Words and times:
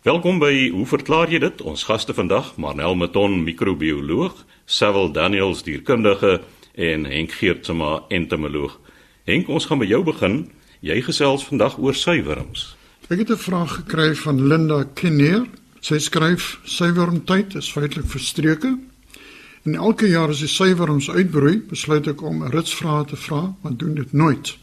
Welkom 0.00 0.38
by 0.40 0.70
Hoe 0.72 0.86
verklaar 0.88 1.28
jy 1.28 1.42
dit? 1.42 1.58
Ons 1.60 1.82
gaste 1.84 2.14
vandag, 2.16 2.54
Marnel 2.56 2.94
Meton, 2.96 3.34
microbioloog, 3.44 4.46
Sewil 4.64 5.10
Daniels, 5.12 5.60
dierkundige 5.66 6.38
en 6.72 7.04
Henk 7.04 7.34
Geertsma, 7.36 7.98
entomoloog. 8.08 8.78
Henk, 9.28 9.50
ons 9.52 9.66
gaan 9.68 9.82
by 9.82 9.90
jou 9.90 10.00
begin. 10.06 10.38
Jy 10.80 11.02
gesels 11.04 11.44
vandag 11.44 11.76
oor 11.76 11.92
suiwerms. 11.92 12.62
Ek 13.10 13.18
het 13.18 13.30
'n 13.30 13.36
vraag 13.36 13.74
gekry 13.74 14.14
van 14.14 14.40
Linda 14.48 14.88
Kinneer. 14.94 15.44
Sy 15.80 15.98
skryf: 15.98 16.60
"Suiwermtyd 16.64 17.54
is 17.54 17.72
feitelik 17.72 18.08
verstreke. 18.08 18.78
En 19.64 19.74
elke 19.74 20.08
jaar 20.08 20.28
as 20.28 20.40
die 20.40 20.48
suiwerms 20.48 21.10
uitbroei, 21.10 21.60
besluit 21.68 22.06
ek 22.06 22.22
om 22.22 22.42
'n 22.42 22.50
ritsvraag 22.50 23.06
te 23.06 23.16
vra, 23.16 23.54
want 23.60 23.78
doen 23.78 23.94
dit 23.94 24.12
nooit." 24.12 24.56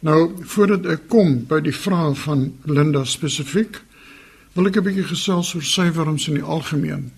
Nou, 0.00 0.30
voordat 0.40 0.86
ek 0.86 1.08
kom 1.08 1.46
by 1.48 1.60
die 1.60 1.74
vraag 1.74 2.18
van 2.18 2.52
Linda 2.64 3.04
spesifiek, 3.04 3.80
wil 4.56 4.66
ek 4.66 4.76
'n 4.80 4.84
bietjie 4.84 5.04
gesels 5.04 5.54
oor 5.54 5.62
suiwerms 5.62 6.28
in 6.28 6.34
die 6.40 6.42
algemeen. 6.42 7.10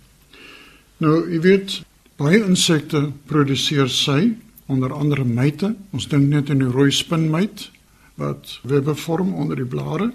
Nou, 0.98 1.30
jy 1.30 1.40
weet, 1.40 1.82
baie 2.18 2.42
insekte 2.44 3.12
produseer 3.26 3.88
sy, 3.88 4.34
onder 4.66 4.92
andere 4.92 5.24
myte. 5.24 5.76
Ons 5.92 6.08
dink 6.08 6.28
net 6.28 6.50
aan 6.50 6.58
die 6.58 6.72
rooi 6.72 6.90
spinmyt 6.90 7.70
wat 8.18 8.58
webbe 8.62 8.94
vorm 8.94 9.32
onder 9.34 9.56
die 9.56 9.68
blare. 9.68 10.12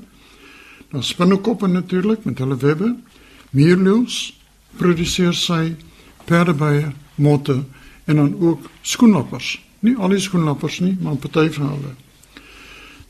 Dan 0.92 1.04
spinnekoppe 1.04 1.68
natuurlik 1.68 2.26
met 2.26 2.38
hulle 2.38 2.58
webbe. 2.58 2.96
Meerleeuws 3.52 4.34
produseer 4.78 5.34
sy 5.34 5.76
perdebye, 6.26 6.92
motte 7.16 7.64
en 8.06 8.16
dan 8.16 8.36
ook 8.40 8.70
skoenlappers. 8.82 9.62
Nie 9.80 9.96
al 9.96 10.10
die 10.10 10.20
skoenlappers 10.20 10.80
nie, 10.80 10.98
maar 11.02 11.16
party 11.16 11.50
van 11.56 11.70
hulle. 11.70 11.96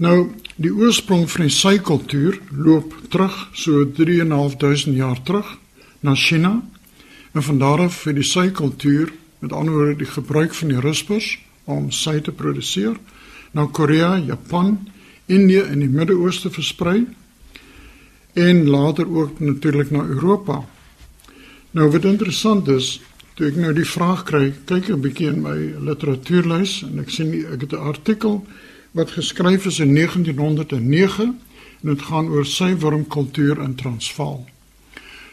Nou, 0.03 0.34
die 0.59 0.71
oorsprong 0.75 1.30
van 1.31 1.45
die 1.45 1.53
sykultuur 1.53 2.35
loop 2.59 2.95
terug 3.13 3.35
so 3.55 3.85
3.500 3.95 4.98
jaar 4.98 5.20
terug 5.23 5.53
na 6.03 6.16
China. 6.16 6.57
En 7.31 7.43
van 7.43 7.59
daar 7.62 7.85
af 7.85 8.04
het 8.04 8.18
die 8.18 8.26
sykultuur, 8.27 9.13
met 9.40 9.54
ander 9.54 9.73
woorde 9.73 9.95
die 10.01 10.10
gebruik 10.10 10.54
van 10.54 10.73
die 10.73 10.79
rispers 10.84 11.37
om 11.63 11.87
sy 11.91 12.18
te 12.20 12.34
produseer, 12.35 12.98
na 13.51 13.65
Korea, 13.71 14.18
Japan, 14.18 14.76
Indië 15.26 15.62
en 15.71 15.79
die 15.79 15.90
Midde-Ooste 15.90 16.51
versprei 16.51 17.05
en 18.34 18.67
later 18.67 19.07
ook 19.07 19.40
natuurlik 19.40 19.91
na 19.91 20.04
Europa. 20.04 20.60
Nou 21.71 21.90
wat 21.91 22.10
interessant 22.10 22.67
is, 22.67 22.98
toe 23.38 23.48
ek 23.48 23.62
nou 23.62 23.71
die 23.73 23.88
vraag 23.88 24.26
kry, 24.27 24.51
kyk 24.65 24.90
'n 24.90 25.01
bietjie 25.01 25.32
in 25.32 25.41
my 25.41 25.57
literatuurlys 25.79 26.82
en 26.84 26.99
ek 26.99 27.10
sien 27.10 27.32
ek 27.54 27.62
het 27.62 27.71
'n 27.71 27.88
artikel 27.93 28.43
wat 28.94 29.12
geskryf 29.12 29.66
is 29.66 29.80
in 29.80 29.94
1909 29.96 31.40
en 31.82 31.90
dit 31.90 32.02
gaan 32.02 32.30
oor 32.30 32.46
suiwermkultuur 32.46 33.62
in 33.62 33.76
Transvaal. 33.76 34.46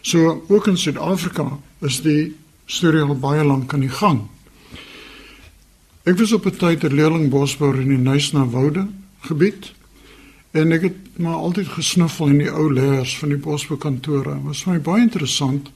So 0.01 0.45
ook 0.49 0.67
in 0.67 0.79
Suid-Afrika 0.79 1.59
is 1.79 2.01
die 2.01 2.37
storie 2.65 3.03
al 3.03 3.19
baie 3.21 3.45
lank 3.45 3.75
aan 3.75 3.85
die 3.85 3.93
gang. 3.93 4.23
Ek 6.09 6.17
was 6.19 6.33
op 6.33 6.47
'n 6.47 6.57
tyd 6.57 6.85
'n 6.85 6.95
leerling 6.95 7.29
bosbouer 7.31 7.81
in 7.81 7.89
die 7.89 7.99
Nuisna 7.99 8.47
Woude 8.47 8.89
gebied 9.21 9.73
en 10.51 10.73
ek 10.73 10.83
het 10.83 11.19
maar 11.19 11.35
altyd 11.35 11.69
gesnuffel 11.69 12.27
in 12.27 12.39
die 12.39 12.51
ou 12.51 12.73
leers 12.73 13.19
van 13.19 13.29
die 13.29 13.39
bosbeukantore. 13.39 14.35
Dit 14.35 14.43
was 14.43 14.63
vir 14.63 14.73
my 14.73 14.81
baie 14.81 15.03
interessant 15.03 15.71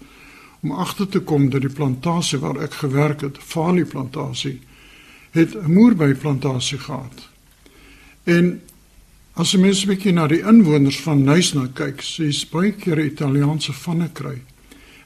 om 0.62 0.72
agter 0.72 1.08
te 1.08 1.20
kom 1.20 1.50
dat 1.50 1.60
die 1.60 1.72
plantasie 1.72 2.38
waar 2.38 2.56
ek 2.62 2.72
gewerk 2.72 3.20
het, 3.20 3.38
Falie 3.38 3.84
plantasie, 3.84 4.60
het 5.30 5.54
'n 5.54 5.72
moerbeyplantasie 5.72 6.78
gehad. 6.78 7.33
En 8.24 8.60
as 9.34 9.52
jy 9.52 9.60
mens 9.60 9.82
'n 9.84 9.88
bietjie 9.88 10.12
na 10.12 10.26
die 10.26 10.40
inwoners 10.40 11.00
van 11.00 11.24
Nuisna 11.24 11.68
kyk, 11.74 12.00
sies 12.00 12.48
baie 12.48 12.72
keer 12.72 12.98
Italiaanse 12.98 13.72
vanne 13.72 14.08
kry. 14.12 14.42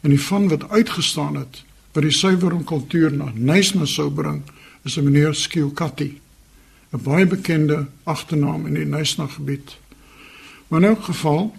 En 0.02 0.10
die 0.10 0.20
van 0.20 0.48
wat 0.48 0.70
uitgestaan 0.70 1.36
het 1.36 1.64
wat 1.92 2.02
die 2.02 2.12
suiwermkultuur 2.12 3.12
na 3.12 3.32
Nuisna 3.34 3.84
sou 3.84 4.10
bring, 4.10 4.42
is 4.84 4.96
'n 4.96 5.04
meneer 5.04 5.34
Skiukati, 5.34 6.20
'n 6.92 7.02
baie 7.02 7.26
bekende 7.26 7.86
agternaam 8.04 8.66
in 8.66 8.74
die 8.74 8.84
Nuisna 8.84 9.26
gebied. 9.26 9.76
Maar 10.68 10.82
in 10.82 10.88
elk 10.88 11.04
geval, 11.04 11.56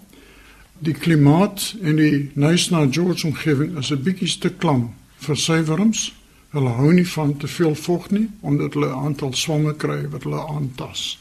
die 0.78 0.94
klimaat 0.94 1.74
in 1.80 1.96
die 1.96 2.30
Nuisna 2.34 2.86
George 2.90 3.26
omgewing 3.26 3.78
is 3.78 3.90
'n 3.90 4.02
bietjie 4.02 4.38
te 4.38 4.50
klam 4.50 4.94
vir 5.18 5.36
suiwerms. 5.36 6.14
Hulle 6.50 6.68
hou 6.68 6.92
nie 6.92 7.08
van 7.08 7.36
te 7.36 7.46
veel 7.46 7.74
vog 7.74 8.10
nie 8.10 8.28
omdat 8.40 8.74
hulle 8.74 8.86
'n 8.88 9.04
aantal 9.04 9.32
swamme 9.32 9.74
kry 9.74 10.08
wat 10.08 10.22
hulle 10.22 10.46
aantas. 10.46 11.18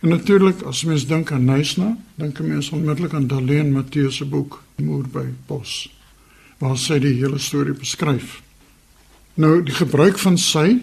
En 0.00 0.08
natuurlik 0.08 0.62
as 0.62 0.84
mens 0.84 1.06
dink 1.06 1.32
aan 1.32 1.44
Nuisna, 1.44 1.96
dink 2.14 2.38
mense 2.38 2.74
onmiddellik 2.74 3.14
aan 3.14 3.26
Daleen 3.26 3.72
Matthee 3.72 4.10
se 4.10 4.24
boek 4.24 4.62
Moer 4.76 5.08
by 5.10 5.26
Bos 5.46 5.88
waar 6.58 6.78
sy 6.78 6.98
die 6.98 7.14
hele 7.20 7.38
storie 7.38 7.74
beskryf. 7.78 8.40
Nou 9.38 9.60
die 9.62 9.74
gebruik 9.74 10.18
van 10.18 10.38
sy, 10.42 10.80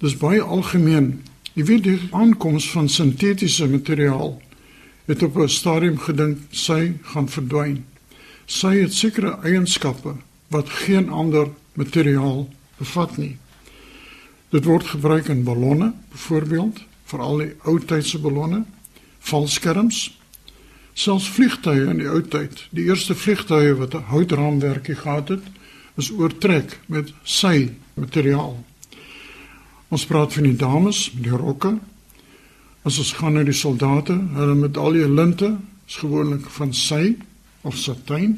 dis 0.00 0.14
baie 0.16 0.40
algemeen. 0.40 1.18
Jy 1.52 1.64
weet 1.68 1.84
die 1.84 1.98
aankoms 2.16 2.70
van 2.72 2.88
sintetiese 2.88 3.68
materiaal 3.68 4.38
het 5.08 5.22
op 5.22 5.36
'n 5.36 5.48
stadium 5.48 5.98
gedink 5.98 6.38
sy 6.50 6.92
gaan 7.12 7.28
verdwyn. 7.28 7.84
Sy 8.46 8.80
het 8.80 8.94
sekere 8.94 9.38
eienskappe 9.42 10.16
wat 10.48 10.68
geen 10.68 11.08
ander 11.08 11.48
materiaal 11.74 12.48
bevat 12.78 13.16
nie. 13.16 13.36
Dit 14.50 14.64
word 14.64 14.86
gebruik 14.86 15.28
in 15.28 15.44
ballonne, 15.44 15.92
byvoorbeeld, 16.10 16.80
veral 17.08 17.42
die 17.42 17.52
ou 17.64 17.78
tydse 17.80 18.20
ballonne, 18.22 18.64
valskerms, 19.28 20.08
selfs 20.98 21.28
vliegtye 21.30 21.88
in 21.92 22.02
die 22.02 22.10
ou 22.10 22.20
tyd. 22.22 22.64
Die 22.74 22.88
eerste 22.88 23.14
vliegtye 23.14 23.76
wat 23.78 23.94
'n 23.94 24.08
houtraamwerkie 24.10 24.96
gehad 24.98 25.28
het, 25.28 25.44
is 25.96 26.10
oortrek 26.10 26.78
met 26.86 27.12
sy 27.24 27.70
materiaal. 27.94 28.58
Ons 29.88 30.06
praat 30.06 30.32
van 30.32 30.42
die 30.42 30.56
dames 30.56 31.10
met 31.14 31.24
die 31.24 31.36
rokke. 31.36 31.78
As 32.82 32.98
ons 32.98 33.12
gaan 33.12 33.32
na 33.32 33.42
die 33.42 33.56
soldate, 33.56 34.14
hulle 34.34 34.54
medalje 34.54 35.08
linte 35.08 35.56
is 35.88 35.96
gewoonlik 35.96 36.46
van 36.50 36.72
sy 36.72 37.16
of 37.62 37.76
satijn 37.76 38.36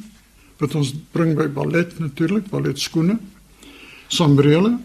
wat 0.60 0.74
ons 0.74 0.92
bring 1.12 1.34
by 1.36 1.48
ballet 1.48 1.98
natuurlik, 1.98 2.50
balletskoene, 2.50 3.18
sambrele. 4.08 4.78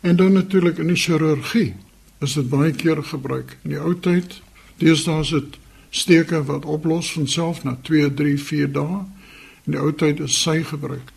En 0.00 0.16
dan 0.16 0.32
natuurlik 0.32 0.78
in 0.78 0.86
die 0.86 0.96
chirurgie 0.96 1.74
is 2.24 2.34
dit 2.38 2.48
baie 2.48 2.72
keer 2.72 3.02
gebruik. 3.02 3.56
In 3.62 3.74
die 3.76 3.80
ou 3.80 3.94
tyd, 4.00 4.40
deesdae 4.80 5.20
is 5.24 5.32
dit 5.34 5.58
steke 5.94 6.42
wat 6.48 6.64
oplos 6.64 7.12
van 7.14 7.28
self 7.30 7.62
na 7.64 7.76
2, 7.86 8.14
3, 8.14 8.38
4 8.40 8.72
dae. 8.72 9.02
In 9.64 9.76
die 9.76 9.80
ou 9.80 9.92
tyd 9.92 10.20
is 10.24 10.36
sy 10.42 10.62
gebruik. 10.66 11.12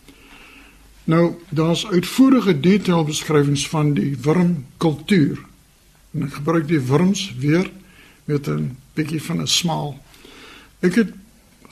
Nou, 1.07 1.37
daar's 1.49 1.85
uitvoerige 1.87 2.59
detailbeskrywings 2.59 3.67
van 3.71 3.93
die 3.95 4.17
wurmkultuur. 4.21 5.39
En 6.11 6.27
ek 6.27 6.39
gebruik 6.41 6.67
die 6.67 6.81
wurms 6.83 7.29
weer 7.39 7.69
met 8.27 8.47
'n 8.47 8.75
bietjie 8.93 9.23
van 9.23 9.41
'n 9.41 9.47
smaal. 9.47 9.95
Ek 10.79 10.95
het 10.95 11.13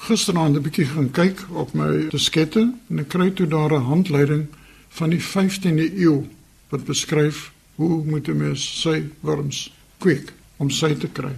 gisteraand 0.07 0.55
'n 0.55 0.61
bietjie 0.61 0.85
gaan 0.85 1.11
kyk 1.11 1.45
op 1.51 1.73
my 1.73 2.07
diskette 2.09 2.73
en 2.89 2.99
ek 2.99 3.07
kry 3.07 3.31
toe 3.31 3.47
daar 3.47 3.73
'n 3.73 3.89
handleiding 3.91 4.47
van 4.89 5.09
die 5.09 5.21
15de 5.21 5.99
eeu 5.99 6.23
wat 6.69 6.85
beskryf 6.85 7.51
hoe 7.75 8.03
moet 8.05 8.27
'n 8.27 8.37
mens 8.37 8.81
sy 8.81 9.03
wurms 9.19 9.73
kweek 9.97 10.33
om 10.57 10.69
sy 10.69 10.93
te 10.93 11.07
kry. 11.07 11.35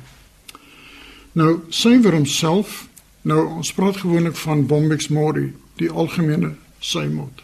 Nou, 1.31 1.59
sy 1.69 1.99
wurms 2.01 2.37
self, 2.37 2.87
nou 3.21 3.47
ons 3.47 3.73
praat 3.73 3.97
gewoonlik 3.97 4.35
van 4.35 4.65
Bombyx 4.65 5.07
mori, 5.07 5.53
die 5.75 5.89
algemene 5.89 6.55
symot. 6.79 7.43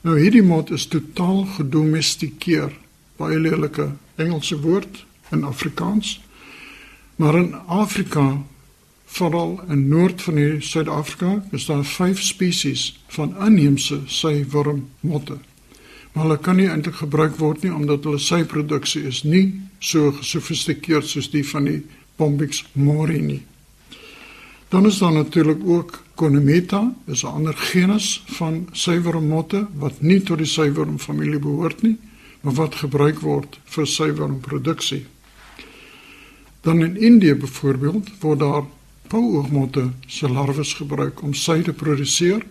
Nou 0.00 0.18
hierdie 0.18 0.42
mot 0.42 0.70
is 0.70 0.86
totaal 0.86 1.44
gedomestikeer. 1.56 2.72
Baie 3.16 3.38
lelike 3.38 3.90
Engelse 4.16 4.60
woord 4.60 5.04
in 5.30 5.44
Afrikaans. 5.44 6.20
Maar 7.16 7.34
in 7.34 7.54
Afrika, 7.66 8.44
veral 9.04 9.60
in 9.68 9.88
noord 9.88 10.22
van 10.22 10.36
is 11.50 11.66
daar 11.66 11.84
5 11.84 12.22
spesies 12.22 13.02
van 13.06 13.34
inheemse 13.44 14.00
sywurmmotte. 14.06 15.38
Maar 16.18 16.26
hulle 16.26 16.42
kan 16.42 16.56
nie 16.58 16.66
eintlik 16.66 16.96
gebruik 16.98 17.36
word 17.38 17.62
nie 17.62 17.70
omdat 17.70 18.02
hulle 18.08 18.18
syproduksie 18.18 19.04
is 19.06 19.20
nie 19.22 19.52
so 19.78 20.10
gesofistikeerd 20.16 21.06
soos 21.06 21.28
die 21.30 21.44
van 21.46 21.68
die 21.68 21.76
Bombyx 22.18 22.64
mori 22.74 23.20
nie. 23.22 23.44
Dan 24.74 24.88
is 24.88 24.96
daar 24.98 25.12
natuurlik 25.14 25.60
ook 25.62 25.92
Conemeta, 26.18 26.80
is 27.06 27.22
'n 27.22 27.30
ander 27.38 27.54
genus 27.54 28.24
van 28.26 28.66
suiwermotte 28.72 29.68
wat 29.78 30.00
nie 30.02 30.20
tot 30.20 30.38
die 30.38 30.46
suiwermfamilie 30.46 31.38
behoort 31.38 31.82
nie, 31.82 31.96
maar 32.40 32.54
wat 32.54 32.74
gebruik 32.74 33.20
word 33.20 33.60
vir 33.64 33.86
suiwermproduksie. 33.86 35.06
Dan 36.60 36.82
in 36.82 36.96
Indië 36.96 37.34
byvoorbeeld 37.34 38.10
word 38.20 38.38
daar 38.38 38.64
pauoogmotte 39.06 39.90
se 40.06 40.28
larwes 40.28 40.74
gebruik 40.74 41.22
om 41.22 41.34
sy 41.34 41.62
te 41.62 41.72
produseer, 41.72 42.42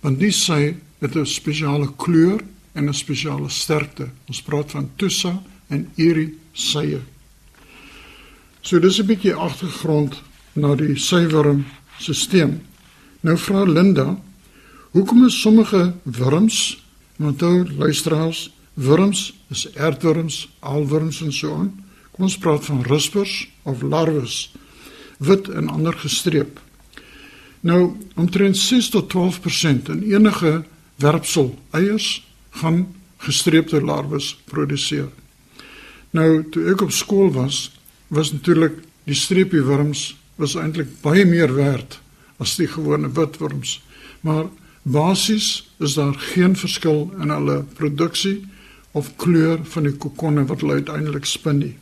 want 0.00 0.18
die 0.18 0.32
sy 0.32 0.76
het 0.98 1.16
'n 1.16 1.26
spesiale 1.26 1.88
kleur 1.96 2.44
en 2.78 2.88
'n 2.88 2.94
spesiale 2.94 3.48
sterkte. 3.48 4.08
Ons 4.28 4.42
praat 4.42 4.70
van 4.70 4.90
tussa 4.96 5.42
en 5.68 5.88
iri 5.96 6.34
sye. 6.52 7.00
So 8.60 8.78
dis 8.78 8.98
'n 8.98 9.06
bietjie 9.06 9.34
agtergrond 9.34 10.22
na 10.52 10.74
die 10.74 10.96
suiwermstelsel. 10.96 12.60
Nou 13.20 13.36
vra 13.36 13.64
Linda, 13.64 14.18
hoekom 14.90 15.24
is 15.26 15.40
sommige 15.40 15.94
wurms, 16.02 16.84
want 17.16 17.42
ou 17.42 17.66
luisteraars, 17.76 18.50
wurms 18.74 19.34
is 19.50 19.76
aardwurms, 19.76 20.48
aalwurms 20.60 21.22
en 21.22 21.32
so 21.32 21.54
aan. 21.54 21.84
Kom 22.12 22.24
ons 22.24 22.38
praat 22.38 22.64
van 22.64 22.82
rispers 22.82 23.48
of 23.62 23.82
larwes, 23.82 24.52
wit 25.18 25.48
en 25.48 25.68
ander 25.68 25.92
gestreep. 25.92 26.60
Nou, 27.60 27.96
omtrent 28.14 28.56
6 28.56 28.88
tot 28.88 29.08
12% 29.08 29.88
in 29.88 30.02
enige 30.02 30.64
werpsel 30.96 31.58
eiers 31.70 32.27
gaan 32.50 32.86
gestreepte 33.18 33.80
larwes 33.80 34.36
produseer. 34.44 35.08
Nou, 36.10 36.44
toe 36.50 36.68
ek 36.72 36.82
op 36.86 36.92
skool 36.94 37.32
was, 37.34 37.68
was 38.08 38.32
natuurlik 38.32 38.80
die 39.08 39.16
streepie 39.16 39.62
wurms 39.64 40.14
was 40.38 40.54
eintlik 40.56 40.90
baie 41.02 41.24
meer 41.26 41.52
werd 41.56 41.98
as 42.38 42.54
die 42.56 42.68
gewone 42.70 43.10
witwurms. 43.10 43.78
Maar 44.22 44.46
basies 44.82 45.68
is 45.82 45.96
daar 45.98 46.14
geen 46.32 46.56
verskil 46.56 47.08
in 47.20 47.34
hulle 47.34 47.62
produksie 47.78 48.40
of 48.96 49.10
kleur 49.16 49.60
van 49.74 49.88
die 49.88 49.96
kokonne 50.00 50.46
wat 50.48 50.62
hulle 50.62 50.78
uiteindelik 50.80 51.26
spin 51.28 51.58
nie. 51.62 51.74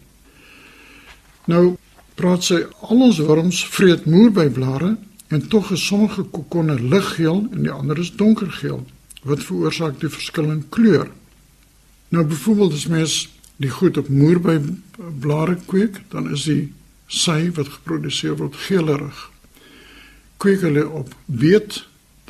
Nou 1.47 1.77
praat 2.17 2.47
sy 2.49 2.63
al 2.89 3.05
ons 3.09 3.21
wurms 3.29 3.61
vreet 3.77 4.09
moerbyblare 4.09 4.97
en 5.29 5.49
tog 5.53 5.71
is 5.75 5.85
sommige 5.87 6.25
kokonne 6.33 6.79
liggeel 6.81 7.45
en 7.53 7.63
die 7.63 7.73
ander 7.73 7.99
is 8.01 8.15
donkergeel. 8.17 8.81
Wat 9.27 9.43
veroorsaak 9.43 9.99
die 10.01 10.11
verskil 10.13 10.51
in 10.53 10.69
kleur? 10.71 11.09
Nou 12.15 12.23
byvoorbeeld 12.25 12.73
as 12.73 12.87
mens 12.87 13.15
die 13.57 13.71
goed 13.71 13.97
op 13.99 14.09
moerbyblare 14.09 15.57
kweek, 15.67 15.99
dan 16.13 16.31
is 16.31 16.45
die 16.47 16.73
sy 17.11 17.51
wat 17.57 17.73
geproduseer 17.79 18.37
word 18.39 18.55
geelerig. 18.67 19.19
Kweek 20.43 20.63
hulle 20.67 20.85
op 20.87 21.15
beet, 21.27 21.81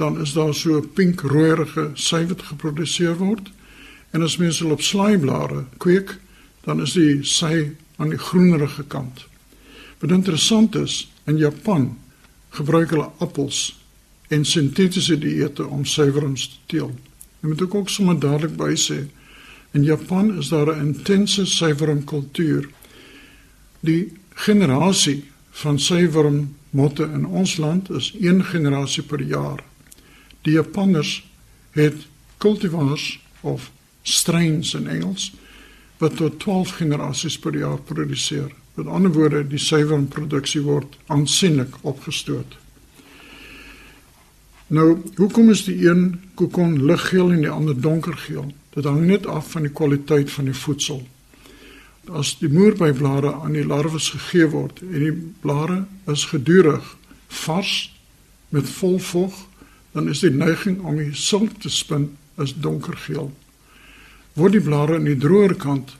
dan 0.00 0.20
is 0.22 0.32
daar 0.32 0.54
so 0.54 0.78
'n 0.78 0.88
pink-rooierige 0.94 1.90
sy 1.94 2.26
wat 2.26 2.42
geproduseer 2.42 3.16
word. 3.16 3.52
En 4.10 4.22
as 4.22 4.36
mens 4.36 4.58
hulle 4.58 4.72
op 4.72 4.82
slaaiblare 4.82 5.64
kweek, 5.76 6.16
dan 6.64 6.80
is 6.80 6.92
die 6.92 7.24
sy 7.24 7.72
aan 7.96 8.08
die 8.08 8.18
groenerige 8.18 8.84
kant. 8.84 9.26
Wat 9.98 10.10
interessant 10.10 10.74
is, 10.74 11.10
in 11.24 11.36
Japan 11.36 11.98
gebruik 12.50 12.90
hulle 12.90 13.10
appels 13.18 13.85
en 14.28 14.44
sintetiese 14.44 15.18
dieete 15.18 15.66
om 15.66 15.84
suiwerings 15.84 16.48
te 16.48 16.56
teel. 16.66 16.94
Jy 17.40 17.48
moet 17.48 17.62
ook 17.62 17.90
sommer 17.90 18.18
dadelik 18.18 18.56
by 18.56 18.72
sê, 18.74 19.04
in 19.76 19.84
Japan 19.84 20.38
is 20.38 20.48
daar 20.48 20.72
'n 20.72 20.86
intense 20.86 21.46
suiweringkultuur. 21.46 22.68
Die 23.80 24.12
generasie 24.34 25.24
van 25.50 25.78
suiwermotte 25.78 27.02
in 27.02 27.26
ons 27.26 27.56
land 27.56 27.90
is 27.90 28.14
een 28.20 28.44
generasie 28.44 29.02
per 29.02 29.22
jaar. 29.22 29.64
Die 30.42 30.52
Japanners 30.52 31.30
het 31.70 32.06
cultivars 32.38 33.20
of 33.40 33.70
strains 34.02 34.74
in 34.74 34.86
Engels 34.88 35.32
wat 35.98 36.16
tot 36.16 36.38
12 36.40 36.70
generasies 36.70 37.38
per 37.38 37.56
jaar 37.56 37.78
produseer. 37.78 38.52
Met 38.74 38.86
ander 38.86 39.12
woorde, 39.12 39.46
die 39.48 39.58
suiwerproduksie 39.58 40.60
word 40.60 40.96
aansienlik 41.06 41.76
opgestoot. 41.80 42.56
Nou, 44.66 45.02
hoekom 45.16 45.50
is 45.50 45.64
die 45.64 45.88
een 45.88 46.20
kokon 46.34 46.84
liggeel 46.84 47.30
en 47.32 47.40
die 47.40 47.50
ander 47.50 47.80
donkergeel? 47.80 48.52
Dit 48.74 48.84
hang 48.84 49.04
net 49.06 49.26
af 49.26 49.50
van 49.50 49.62
die 49.62 49.72
kwaliteit 49.72 50.30
van 50.30 50.44
die 50.44 50.56
voedsel 50.56 51.06
as 52.12 52.36
die 52.38 52.50
moerbyblare 52.52 53.32
aan 53.42 53.56
die 53.56 53.66
larwes 53.66 54.10
gegee 54.14 54.46
word 54.52 54.80
en 54.84 54.98
die 55.02 55.14
blare 55.42 55.84
is 56.12 56.26
gedurig 56.30 56.84
vars 57.42 57.74
met 58.54 58.68
vol 58.78 58.98
vog, 59.02 59.34
dan 59.92 60.08
is 60.08 60.22
die 60.22 60.30
neiging 60.30 60.78
om 60.86 61.00
die 61.00 61.14
silk 61.14 61.58
te 61.60 61.70
spin 61.72 62.12
is 62.42 62.54
donkergeel. 62.54 63.32
Word 64.36 64.54
die 64.54 64.62
blare 64.62 65.00
aan 65.00 65.08
die 65.08 65.18
droër 65.18 65.56
kant 65.58 65.96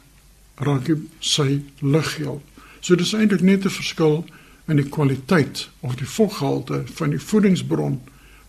raak 0.62 0.86
die 0.86 0.98
sy 1.20 1.62
liggeel. 1.80 2.40
So 2.80 2.94
dis 2.94 3.14
eintlik 3.14 3.42
net 3.42 3.64
'n 3.64 3.70
verskil 3.70 4.24
in 4.68 4.76
die 4.76 4.88
kwaliteit 4.88 5.68
of 5.80 5.96
die 5.96 6.06
voggehalte 6.06 6.84
van 6.86 7.10
die 7.10 7.20
voedingsbron 7.20 8.00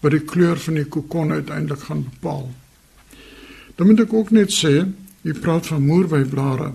wat 0.02 0.12
die 0.12 0.24
kleur 0.24 0.60
van 0.60 0.74
die 0.80 0.86
kokon 0.86 1.32
uiteindelik 1.32 1.88
gaan 1.90 2.04
bepaal. 2.10 2.52
Dan 3.76 3.88
moet 3.88 4.00
ek 4.06 4.14
ook 4.14 4.32
net 4.34 4.54
sê, 4.54 4.88
jy 5.22 5.34
praat 5.42 5.68
van 5.70 5.86
moerbyblare. 5.86 6.74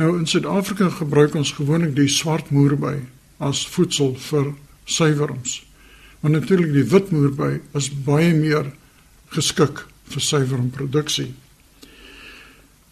Nou 0.00 0.10
in 0.18 0.26
Suid-Afrika 0.26 0.88
gebruik 1.00 1.34
ons 1.34 1.52
gewoonlik 1.58 1.94
die 1.96 2.08
swart 2.08 2.50
moerby 2.54 2.96
as 3.38 3.66
voedsel 3.66 4.14
vir 4.30 4.54
suiwerms. 4.84 5.60
Maar 6.20 6.30
natuurlik 6.38 6.72
die 6.72 6.88
wit 6.92 7.10
moerby 7.10 7.60
is 7.78 7.90
baie 8.06 8.32
meer 8.34 8.72
geskik 9.34 9.84
vir 10.10 10.24
suiwermproduksie. 10.24 11.30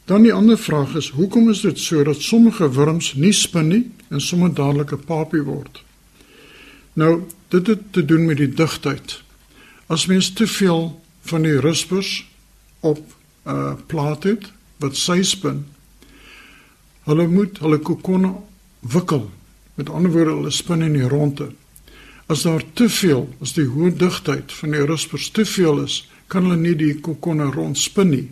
Dan 0.09 0.25
die 0.25 0.33
ander 0.33 0.57
vraag 0.57 0.95
is 0.97 1.11
hoekom 1.19 1.51
is 1.53 1.61
dit 1.67 1.79
so 1.79 2.05
dat 2.05 2.23
sommige 2.25 2.71
wurms 2.73 3.13
nie 3.15 3.35
spin 3.37 3.69
nie 3.69 3.85
en 4.09 4.21
sommige 4.21 4.55
dadelik 4.61 4.93
'n 4.93 5.05
papie 5.05 5.43
word? 5.43 5.83
Nou, 6.93 7.23
dit 7.49 7.67
het 7.67 7.93
te 7.93 8.05
doen 8.05 8.27
met 8.27 8.37
die 8.37 8.49
digtheid. 8.49 9.23
As 9.89 10.07
mens 10.07 10.33
te 10.33 10.47
veel 10.47 10.91
van 11.31 11.43
die 11.43 11.59
rispers 11.61 12.23
op 12.81 13.01
uh, 13.49 13.75
plaat 13.89 14.29
het 14.29 14.53
wat 14.79 14.97
sy 14.97 15.23
spin, 15.27 15.65
Hulle 17.09 17.25
moet 17.25 17.57
hulle 17.65 17.79
kokonne 17.81 18.35
wikkel. 18.93 19.31
Met 19.81 19.89
ander 19.89 20.13
woorde, 20.13 20.35
hulle 20.37 20.53
spin 20.53 20.85
in 20.85 20.97
die 20.99 21.09
ronde. 21.09 21.53
As 22.29 22.43
daar 22.45 22.65
te 22.77 22.89
veel, 22.93 23.25
as 23.41 23.55
die 23.57 23.65
hoë 23.65 23.95
digtheid 23.97 24.53
van 24.53 24.75
die 24.77 24.85
rispers 24.85 25.31
te 25.33 25.47
veel 25.49 25.81
is, 25.87 26.03
kan 26.29 26.45
hulle 26.45 26.59
nie 26.61 26.75
die 26.77 26.93
kokonne 27.01 27.49
rondspin 27.55 28.13
nie. 28.13 28.27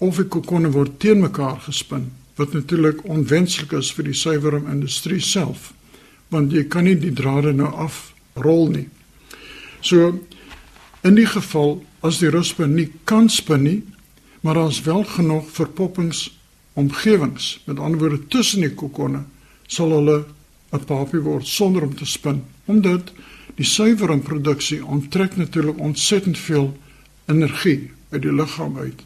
Of 0.00 0.22
die 0.22 0.28
kokonne 0.32 0.72
word 0.72 0.96
teen 1.04 1.20
mekaar 1.20 1.60
gespin, 1.66 2.08
wat 2.40 2.56
natuurlik 2.56 3.04
onwenslik 3.04 3.74
is 3.76 3.92
vir 3.92 4.08
die 4.08 4.16
suiwerindustrie 4.16 5.20
self, 5.20 5.74
want 6.32 6.56
jy 6.56 6.64
kan 6.72 6.88
nie 6.88 6.96
die 6.96 7.12
drade 7.12 7.52
nou 7.52 7.68
afrol 7.84 8.70
nie. 8.72 8.86
So 9.84 10.14
in 11.02 11.14
die 11.14 11.26
geval 11.26 11.82
as 12.00 12.18
die 12.18 12.30
risper 12.30 12.68
nie 12.68 12.90
kan 13.04 13.28
spin 13.28 13.62
nie, 13.62 13.82
maar 14.42 14.58
is 14.68 14.82
wel 14.82 15.04
genoeg 15.04 15.50
verpoppings 15.50 16.30
omgewings, 16.74 17.60
met 17.66 17.78
ander 17.78 17.98
woorde 17.98 18.26
tussen 18.32 18.60
die 18.64 18.74
kokonne, 18.74 19.24
sal 19.66 19.90
hulle 19.90 20.24
'n 20.72 20.84
papie 20.86 21.20
word 21.20 21.46
sonder 21.46 21.82
om 21.82 21.94
te 21.94 22.06
spin, 22.06 22.42
omdat 22.64 23.12
die 23.56 23.66
suiweringproduksie 23.66 24.84
onttrek 24.84 25.36
natuurlik 25.36 25.78
ontsettend 25.78 26.38
veel 26.38 26.72
energie 27.26 27.90
uit 28.10 28.22
die 28.22 28.32
liggaam 28.32 28.78
uit. 28.78 29.02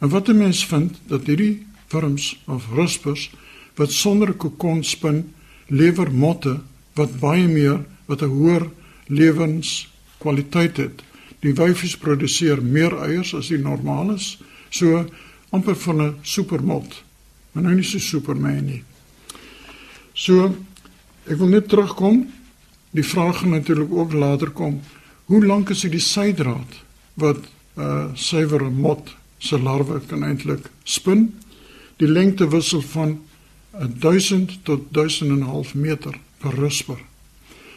En 0.00 0.08
wat 0.08 0.28
'n 0.28 0.38
mens 0.38 0.66
vind 0.66 1.00
dat 1.06 1.26
hierdie 1.26 1.66
wurms 1.88 2.40
of 2.46 2.66
ruspers 2.72 3.30
wat 3.74 3.92
sonder 3.92 4.28
'n 4.28 4.36
kokon 4.36 4.84
spin, 4.84 5.34
lewer 5.66 6.12
motte 6.12 6.60
wat 6.94 7.18
baie 7.20 7.48
meer 7.48 7.84
wat 8.06 8.22
'n 8.22 8.28
hoër 8.28 8.70
lewenskwaliteit 9.06 10.76
het. 10.76 11.02
Die 11.40 11.54
wyfies 11.54 11.96
produseer 11.96 12.62
meer 12.62 12.96
eiers 13.04 13.34
as 13.34 13.48
die 13.48 13.58
normales, 13.58 14.38
so 14.70 15.06
amper 15.50 15.74
van 15.74 16.02
'n 16.02 16.16
supermot 16.22 17.02
maar 17.52 17.62
nou 17.62 17.74
nie 17.74 17.86
so 17.86 17.98
superman 17.98 18.64
nie. 18.66 18.82
So 20.14 20.50
ek 21.26 21.38
wil 21.38 21.50
net 21.54 21.68
terugkom. 21.70 22.26
Die 22.94 23.06
vraag 23.06 23.42
gaan 23.42 23.54
natuurlik 23.54 23.92
ook 23.94 24.12
later 24.12 24.50
kom. 24.50 24.80
Hoe 25.30 25.44
lank 25.46 25.70
is 25.70 25.84
die 25.86 26.02
sydraad 26.02 26.80
wat 27.14 27.38
'n 27.76 27.82
uh, 27.82 28.14
suiwer 28.14 28.70
mot 28.70 29.16
se 29.38 29.58
larwe 29.58 30.00
kan 30.06 30.24
eintlik 30.24 30.70
spin? 30.84 31.34
Die 31.96 32.08
lengte 32.08 32.48
wissel 32.48 32.82
van 32.82 33.20
1000 34.00 34.58
tot 34.62 34.80
1000.5 34.90 35.74
meter 35.74 36.18
per 36.38 36.54
rusper. 36.54 36.98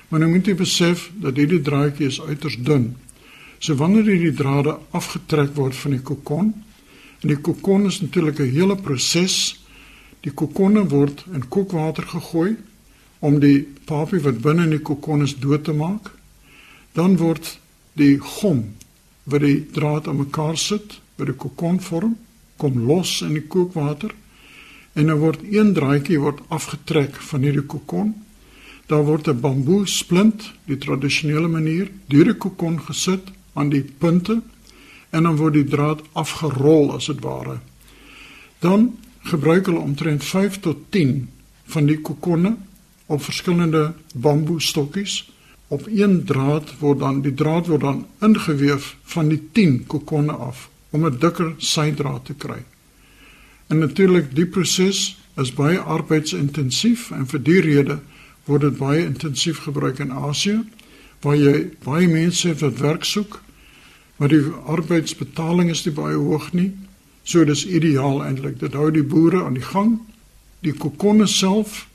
Maar 0.07 0.19
nou 0.19 0.31
moet 0.31 0.45
jy 0.45 0.55
besef 0.55 1.11
dat 1.13 1.35
hierdie 1.35 1.61
draadjie 1.61 2.07
is 2.07 2.21
uiters 2.21 2.57
dun. 2.57 2.95
So 3.63 3.77
wanneer 3.79 4.03
hierdie 4.03 4.35
drade 4.35 4.75
afgetrek 4.91 5.53
word 5.55 5.75
van 5.79 5.93
die 5.95 6.03
kokon, 6.03 6.53
en 7.21 7.29
die 7.31 7.39
kokon 7.39 7.85
is 7.87 8.01
natuurlik 8.01 8.39
'n 8.39 8.51
hele 8.51 8.75
proses 8.75 9.63
Die 10.23 10.31
kokonne 10.31 10.85
word 10.87 11.25
in 11.35 11.43
kookwater 11.51 12.05
gegooi 12.07 12.55
om 13.19 13.41
die 13.43 13.65
papie 13.87 14.21
wat 14.23 14.39
binne 14.43 14.67
in 14.69 14.75
die 14.77 14.85
kokon 14.87 15.25
is 15.25 15.35
dood 15.35 15.65
te 15.67 15.75
maak. 15.75 16.13
Dan 16.95 17.17
word 17.19 17.57
die 17.99 18.15
gom 18.23 18.63
wat 19.27 19.43
die 19.43 19.59
draad 19.75 20.07
aan 20.07 20.21
mekaar 20.21 20.57
sit 20.59 20.99
by 21.19 21.27
die 21.27 21.39
kokon 21.39 21.81
vorm 21.83 22.15
kom 22.61 22.85
los 22.87 23.19
in 23.25 23.35
die 23.35 23.43
kookwater 23.43 24.13
en 24.95 25.09
dan 25.09 25.19
word 25.19 25.43
een 25.43 25.73
draadjie 25.75 26.21
word 26.23 26.39
afgetrek 26.53 27.19
van 27.31 27.43
hierdie 27.43 27.67
kokon. 27.67 28.13
Daar 28.87 29.03
word 29.03 29.27
'n 29.27 29.41
bamboe 29.41 29.87
splint, 29.87 30.53
die 30.65 30.77
tradisionele 30.77 31.47
manier, 31.47 31.91
deur 32.07 32.25
die 32.31 32.39
kokon 32.39 32.79
gesit 32.79 33.27
aan 33.53 33.69
die 33.69 33.83
punte 33.97 34.41
en 35.09 35.23
dan 35.23 35.37
word 35.37 35.53
die 35.53 35.67
draad 35.69 36.01
afgerol 36.13 36.93
as 36.95 37.05
dit 37.11 37.21
ware. 37.21 37.59
Dan 38.59 38.91
gebruik 39.29 39.65
hulle 39.65 39.79
omtrent 39.79 40.23
5 40.23 40.59
tot 40.59 40.77
10 40.89 41.29
van 41.75 41.85
die 41.85 41.99
kokonne 42.01 42.55
op 43.05 43.23
verskillende 43.23 43.93
bamboe 44.13 44.61
stokkies 44.61 45.21
op 45.67 45.87
een 45.87 46.23
draad 46.25 46.73
word 46.79 46.99
dan 46.99 47.21
die 47.21 47.33
draad 47.33 47.67
word 47.67 47.81
dan 47.81 48.05
ingeweef 48.19 48.95
van 49.03 49.27
die 49.27 49.41
10 49.51 49.85
kokonne 49.87 50.33
af 50.33 50.69
om 50.89 51.05
'n 51.05 51.17
dikker 51.19 51.53
sydraad 51.57 52.25
te 52.25 52.33
kry. 52.33 52.61
En 53.67 53.77
natuurlik 53.77 54.35
die 54.35 54.45
proses 54.45 55.17
is 55.35 55.53
baie 55.53 55.79
arbeidsintensief 55.79 57.11
en 57.11 57.27
vir 57.27 57.43
die 57.43 57.61
rede 57.61 57.99
word 58.45 58.61
dit 58.61 58.77
baie 58.77 59.05
intensief 59.05 59.57
gebruik 59.57 59.99
in 59.99 60.11
Asië 60.11 60.59
waar 61.23 61.35
jy 61.35 61.71
baie 61.83 62.07
mense 62.07 62.47
het 62.47 62.61
wat 62.61 62.79
werk 62.79 63.03
soek 63.03 63.43
maar 64.23 64.31
die 64.31 64.43
arbeidsbetaling 64.71 65.69
is 65.73 65.81
nie 65.83 65.91
baie 65.95 66.15
hoog 66.15 66.51
nie. 66.53 66.69
So 67.23 67.43
dis 67.43 67.65
ideaal 67.65 68.21
eintlik. 68.23 68.59
Dit 68.61 68.75
hou 68.77 68.91
die 68.93 69.03
boere 69.03 69.41
aan 69.43 69.57
die 69.57 69.65
gang. 69.65 69.97
Die 70.63 70.71
kokonne 70.71 71.27
self 71.27 71.87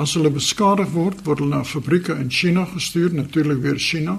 as 0.00 0.12
hulle 0.16 0.32
beskadig 0.32 0.90
word, 0.92 1.22
word 1.24 1.40
hulle 1.40 1.52
na 1.52 1.64
fabrieke 1.64 2.12
in 2.16 2.30
China 2.32 2.64
gestuur, 2.68 3.12
natuurlik 3.14 3.60
weer 3.62 3.78
China, 3.80 4.18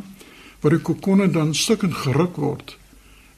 waar 0.62 0.74
die 0.74 0.82
kokonne 0.82 1.28
dan 1.34 1.54
stukkend 1.54 1.98
geruk 2.06 2.38
word. 2.42 2.78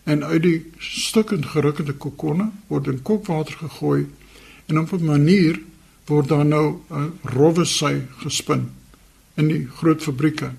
En 0.05 0.23
uit 0.23 0.43
die 0.43 0.57
stukkend 0.79 1.47
gerukte 1.55 1.95
kokonne 1.99 2.51
word 2.67 2.91
in 2.91 3.01
kookwater 3.01 3.57
gegooi 3.65 4.05
en 4.67 4.79
op 4.79 4.93
'n 4.93 5.05
manier 5.05 5.59
word 6.07 6.29
daar 6.29 6.45
nou 6.45 6.79
'n 6.89 7.11
rowwe 7.23 7.65
sy 7.65 8.01
gespin 8.23 8.69
in 9.35 9.47
die 9.47 9.67
groot 9.67 10.03
fabrieke 10.03 10.51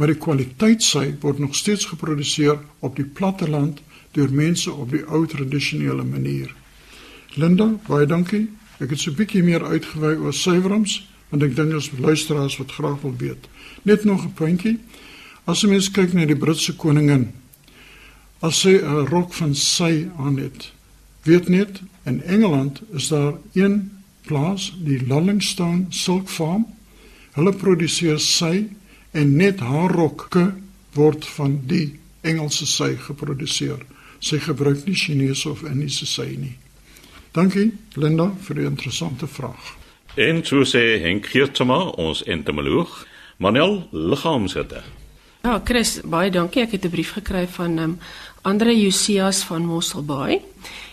maar 0.00 0.08
die 0.08 0.16
kwaliteit 0.16 0.80
sy 0.80 1.10
word 1.20 1.42
nog 1.42 1.52
steeds 1.52 1.84
geproduseer 1.90 2.56
op 2.80 2.94
die 2.96 3.04
platteland 3.04 3.82
deur 4.16 4.30
mense 4.32 4.72
op 4.72 4.94
die 4.94 5.02
ou 5.04 5.26
tradisionele 5.28 6.06
manier. 6.08 6.54
Linda, 7.36 7.66
baie 7.84 8.06
dankie. 8.08 8.46
Ek 8.80 8.94
het 8.94 9.00
so 9.00 9.10
'n 9.10 9.16
bietjie 9.18 9.42
meer 9.42 9.60
uitgewy 9.64 10.14
oor 10.16 10.32
suiwerums 10.32 11.06
want 11.28 11.42
ek 11.42 11.54
dink 11.56 11.74
ons 11.74 11.90
luisteraars 11.98 12.56
wat 12.56 12.72
graag 12.72 13.00
wil 13.02 13.14
weet. 13.16 13.48
Net 13.82 14.04
nog 14.04 14.24
'n 14.24 14.32
puntjie. 14.32 14.78
As 15.44 15.60
jy 15.60 15.68
mens 15.68 15.90
kyk 15.90 16.12
na 16.12 16.24
die 16.24 16.36
Britse 16.36 16.76
koningin, 16.76 17.32
as 18.40 18.60
sy 18.60 18.80
'n 18.80 19.06
rok 19.06 19.32
van 19.34 19.54
sy 19.54 20.08
aan 20.16 20.38
het, 20.38 20.72
weet 21.24 21.48
net 21.48 21.82
in 22.04 22.22
Engeland 22.22 22.80
is 22.92 23.08
daar 23.08 23.34
een 23.52 23.90
plaas, 24.22 24.72
die 24.78 25.06
Lullingstone 25.06 25.86
Silk 25.90 26.28
Farm. 26.28 26.66
Hulle 27.32 27.52
produseer 27.52 28.18
sy 28.18 28.68
en 29.12 29.36
net 29.36 29.60
haar 29.60 29.90
rokke 29.90 30.52
word 30.94 31.26
van 31.36 31.60
die 31.66 31.98
Engelse 32.20 32.66
sy 32.66 32.94
geproduseer. 33.00 33.80
Sy 34.20 34.38
gebruik 34.44 34.84
nie 34.84 34.94
Chinese 34.94 35.48
of 35.48 35.62
Indiese 35.64 36.06
sy 36.06 36.34
nie. 36.36 36.56
Dankie 37.32 37.70
Linda 37.96 38.28
vir 38.44 38.60
die 38.60 38.66
interessante 38.68 39.26
vraag. 39.30 39.76
En 40.18 40.42
so 40.44 40.66
sê 40.66 40.98
Henk 41.00 41.30
Geertsma, 41.30 41.78
ons 41.96 42.24
entomoloog, 42.26 43.06
Manel 43.40 43.86
liggaamsitte. 43.90 44.82
Ja, 45.40 45.54
Chris, 45.64 46.00
baie 46.04 46.28
dankie. 46.30 46.62
Ek 46.62 46.72
het 46.72 46.84
'n 46.84 46.90
brief 46.90 47.12
gekry 47.12 47.46
van 47.48 47.78
um, 47.78 47.98
Andre 48.42 48.74
Josias 48.76 49.42
van 49.44 49.64
Mosselbaai 49.64 50.40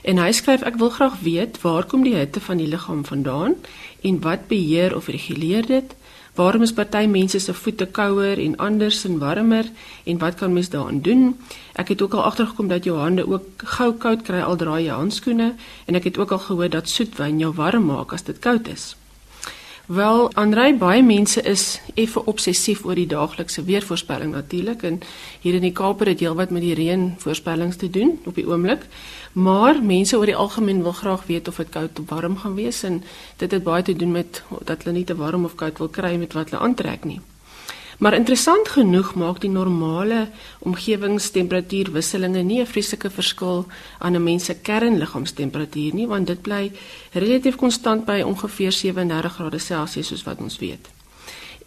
en 0.03 0.17
hy 0.17 0.31
skryf 0.31 0.61
ek 0.61 0.77
wil 0.79 0.89
graag 0.89 1.19
weet 1.19 1.61
waar 1.61 1.83
kom 1.83 2.03
die 2.03 2.15
hitte 2.15 2.39
van 2.39 2.57
die 2.57 2.67
liggaam 2.67 3.05
vandaan 3.05 3.55
en 4.01 4.21
wat 4.21 4.47
beheer 4.47 4.95
of 4.95 5.07
reguleer 5.07 5.65
dit? 5.65 5.95
Waarom 6.37 6.61
is 6.61 6.73
party 6.73 7.07
mense 7.09 7.39
se 7.39 7.53
voete 7.53 7.87
kouer 7.89 8.37
en 8.37 8.57
ander 8.61 8.91
se 8.91 9.09
warmer 9.17 9.65
en 10.05 10.19
wat 10.21 10.35
kan 10.37 10.53
mens 10.53 10.69
daaraan 10.69 11.01
doen? 11.01 11.33
Ek 11.73 11.87
het 11.87 12.01
ook 12.01 12.13
al 12.13 12.23
agtergekom 12.29 12.67
dat 12.69 12.83
jou 12.85 12.97
hande 12.99 13.25
ook 13.25 13.65
gou 13.77 13.93
koud 13.93 14.21
kry 14.21 14.43
al 14.45 14.55
dra 14.55 14.77
jy 14.77 14.93
handskoene 14.93 15.55
en 15.85 15.97
ek 15.97 16.11
het 16.11 16.21
ook 16.21 16.35
al 16.37 16.43
gehoor 16.45 16.69
dat 16.69 16.89
soetwyn 16.89 17.41
jou 17.41 17.53
warm 17.57 17.89
maak 17.89 18.13
as 18.13 18.27
dit 18.29 18.37
koud 18.39 18.69
is. 18.69 18.93
Wel, 19.87 20.33
Andrei, 20.33 20.73
baie 20.75 20.99
mense 20.99 21.39
is 21.47 21.77
effe 21.95 22.19
obsessief 22.27 22.81
oor 22.83 22.99
die 22.99 23.07
daaglikse 23.07 23.61
weervoorspelling 23.63 24.33
natuurlik 24.35 24.81
en 24.83 24.97
hier 25.39 25.55
in 25.55 25.63
die 25.63 25.71
Kaap 25.71 26.03
het 26.03 26.09
dit 26.11 26.25
heelwat 26.25 26.51
met 26.51 26.65
die 26.65 26.73
reën 26.75 27.05
voorspellings 27.23 27.79
te 27.79 27.87
doen 27.89 28.17
op 28.27 28.35
die 28.35 28.43
oomblik. 28.43 28.83
Maar 29.31 29.79
mense 29.79 30.17
oor 30.19 30.27
die 30.27 30.35
algemeen 30.35 30.83
wil 30.83 30.91
graag 30.91 31.23
weet 31.31 31.47
of 31.47 31.63
dit 31.63 31.71
koud 31.71 32.03
of 32.03 32.09
warm 32.11 32.35
gaan 32.43 32.59
wees 32.59 32.83
en 32.83 32.99
dit 33.37 33.51
het 33.51 33.63
baie 33.63 33.83
te 33.83 33.95
doen 33.95 34.11
met 34.11 34.43
dat 34.67 34.83
hulle 34.83 34.97
nie 34.97 35.07
te 35.07 35.15
warm 35.15 35.47
of 35.47 35.55
koud 35.55 35.79
wil 35.79 35.87
kry 35.87 36.17
met 36.19 36.35
wat 36.35 36.51
hulle 36.51 36.63
aantrek 36.67 37.07
nie. 37.07 37.21
Maar 37.97 38.13
interessant 38.13 38.67
genoeg 38.69 39.15
maak 39.15 39.39
die 39.41 39.49
normale 39.49 40.27
omgewingstemperatuurwisselinge 40.59 42.41
nie 42.41 42.59
'n 42.61 42.67
vreeslike 42.67 43.09
verskil 43.09 43.65
aan 43.97 44.15
'n 44.15 44.23
mens 44.23 44.45
se 44.45 44.55
kernliggaamstemperatuur 44.55 45.93
nie 45.93 46.07
want 46.07 46.27
dit 46.27 46.41
bly 46.41 46.71
relatief 47.11 47.55
konstant 47.55 48.05
by 48.05 48.21
ongeveer 48.21 48.71
37 48.71 49.33
grade 49.33 49.59
Celsius 49.59 50.07
soos 50.07 50.23
wat 50.23 50.37
ons 50.39 50.57
weet. 50.57 50.87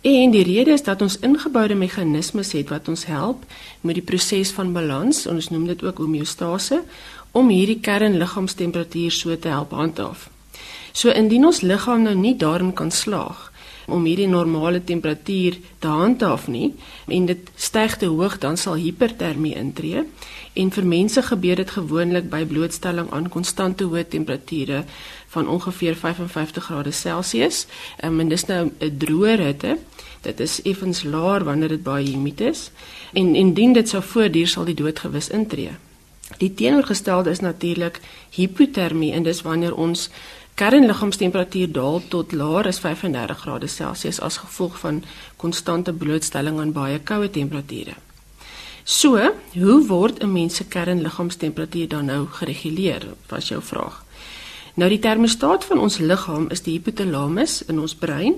En 0.00 0.30
die 0.30 0.42
rede 0.42 0.70
is 0.70 0.82
dat 0.82 1.02
ons 1.02 1.18
ingeboude 1.18 1.74
meganismes 1.74 2.52
het 2.52 2.68
wat 2.68 2.88
ons 2.88 3.04
help 3.06 3.44
met 3.80 3.94
die 3.94 4.04
proses 4.04 4.50
van 4.50 4.72
balans, 4.72 5.26
ons 5.26 5.48
noem 5.48 5.66
dit 5.66 5.82
ook 5.82 5.98
homeostase, 5.98 6.82
om 7.30 7.48
hierdie 7.48 7.80
kernliggaamstemperatuur 7.80 9.10
so 9.10 9.38
te 9.38 9.48
help 9.48 9.70
handhaaf. 9.70 10.30
So 10.92 11.10
indien 11.10 11.44
ons 11.44 11.60
liggaam 11.60 12.02
nou 12.02 12.14
nie 12.14 12.36
daarin 12.36 12.72
kan 12.72 12.90
slaag 12.90 13.49
om 13.90 14.04
hierdie 14.04 14.28
normale 14.28 14.84
temperatuur 14.84 15.58
te 15.78 15.88
handhaaf 15.88 16.48
nie 16.48 16.74
en 17.06 17.26
dit 17.26 17.50
styg 17.56 17.96
te 17.96 18.06
hoog 18.06 18.38
dan 18.38 18.56
sal 18.56 18.74
hipertermie 18.74 19.54
intree. 19.54 20.04
En 20.54 20.70
vir 20.70 20.86
mense 20.86 21.22
gebeur 21.22 21.56
dit 21.56 21.70
gewoonlik 21.70 22.30
by 22.30 22.44
blootstelling 22.44 23.10
aan 23.10 23.28
konstante 23.28 23.84
hoë 23.84 24.06
temperature 24.08 24.84
van 25.34 25.48
ongeveer 25.48 25.94
55 25.96 26.64
grade 26.64 26.90
Celsius 26.92 27.66
um, 28.04 28.20
en 28.20 28.28
dis 28.28 28.46
nou 28.46 28.70
'n 28.70 28.96
droë 28.98 29.36
hitte 29.40 29.78
dit 30.20 30.40
is 30.40 30.62
effens 30.62 31.02
laer 31.02 31.44
wanneer 31.44 31.68
dit 31.68 31.82
baie 31.82 32.06
humid 32.06 32.40
is 32.40 32.70
en 33.12 33.34
indien 33.34 33.72
dit 33.72 33.88
sou 33.88 34.02
voortduur 34.02 34.48
sal 34.48 34.64
die 34.64 34.74
dood 34.74 34.98
gewis 34.98 35.28
intree. 35.28 35.72
Die 36.38 36.54
teenoorgestelde 36.54 37.30
is 37.30 37.40
natuurlik 37.40 38.00
hipotermie 38.30 39.12
en 39.12 39.22
dis 39.26 39.42
wanneer 39.42 39.74
ons 39.74 40.08
kernliggaamstemperatuur 40.60 41.72
daal 41.72 42.02
tot 42.12 42.32
laer 42.36 42.68
as 42.68 42.80
35 42.82 43.38
grade 43.44 43.68
Celsius 43.72 44.20
as 44.20 44.36
gevolg 44.42 44.76
van 44.82 45.02
konstante 45.40 45.92
blootstelling 45.92 46.60
aan 46.60 46.74
baie 46.76 46.98
koue 47.00 47.30
temperature. 47.30 47.96
So, 48.84 49.16
hoe 49.54 49.86
word 49.86 50.22
'n 50.22 50.32
mens 50.32 50.56
se 50.56 50.64
kernliggaamstemperatuur 50.64 51.88
dan 51.88 52.04
nou 52.04 52.26
gereguleer? 52.26 53.06
Was 53.28 53.48
jou 53.48 53.62
vraag. 53.62 54.04
Nou 54.74 54.88
die 54.88 54.98
termostaat 54.98 55.64
van 55.64 55.78
ons 55.78 55.98
liggaam 55.98 56.48
is 56.50 56.62
die 56.62 56.72
hypothalamus 56.72 57.62
in 57.62 57.80
ons 57.80 57.94
brein 57.94 58.34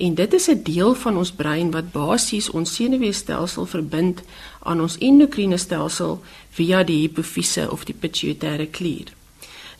En 0.00 0.14
dit 0.14 0.32
is 0.32 0.48
'n 0.48 0.62
deel 0.62 0.94
van 0.94 1.16
ons 1.16 1.32
brein 1.32 1.70
wat 1.70 1.92
basies 1.92 2.50
ons 2.50 2.74
senuweestelsel 2.74 3.66
verbind 3.66 4.22
aan 4.62 4.80
ons 4.80 4.98
endokriene 4.98 5.56
stelsel 5.56 6.22
via 6.50 6.82
die 6.82 7.00
hipofise 7.00 7.70
of 7.70 7.84
die 7.84 7.94
pituitêre 7.94 8.66
klier. 8.70 9.19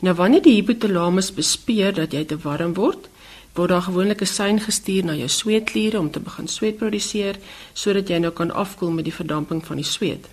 Nou 0.01 0.15
wanneer 0.17 0.41
die 0.41 0.55
hypothalamus 0.57 1.29
bespeer 1.37 1.93
dat 1.93 2.13
jy 2.13 2.23
te 2.25 2.37
warm 2.41 2.73
word, 2.73 3.05
word 3.53 3.69
daar 3.69 3.85
gewoonlik 3.85 4.21
'n 4.21 4.25
sein 4.25 4.59
gestuur 4.59 5.05
na 5.05 5.13
jou 5.13 5.27
sweetkliere 5.29 5.99
om 5.99 6.11
te 6.11 6.19
begin 6.19 6.47
sweet 6.47 6.77
produseer 6.77 7.37
sodat 7.73 8.09
jy 8.09 8.17
nou 8.17 8.31
kan 8.31 8.51
afkoel 8.51 8.91
met 8.91 9.05
die 9.05 9.13
verdamping 9.13 9.65
van 9.65 9.75
die 9.75 9.85
sweet. 9.85 10.27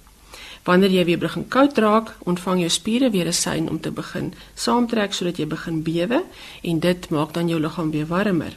Wanneer 0.64 0.90
jy 0.90 1.04
weer 1.04 1.18
begin 1.18 1.48
koud 1.48 1.78
raak, 1.78 2.14
ontvang 2.24 2.58
jou 2.58 2.70
spiere 2.70 3.10
weer 3.10 3.26
'n 3.26 3.32
sein 3.32 3.68
om 3.70 3.80
te 3.80 3.90
begin 3.90 4.34
saamtrek 4.54 5.12
sodat 5.12 5.36
jy 5.36 5.46
begin 5.46 5.82
bewe 5.82 6.24
en 6.62 6.80
dit 6.80 7.10
maak 7.10 7.34
dan 7.34 7.48
jou 7.48 7.60
liggaam 7.60 7.90
weer 7.90 8.06
warmer 8.06 8.56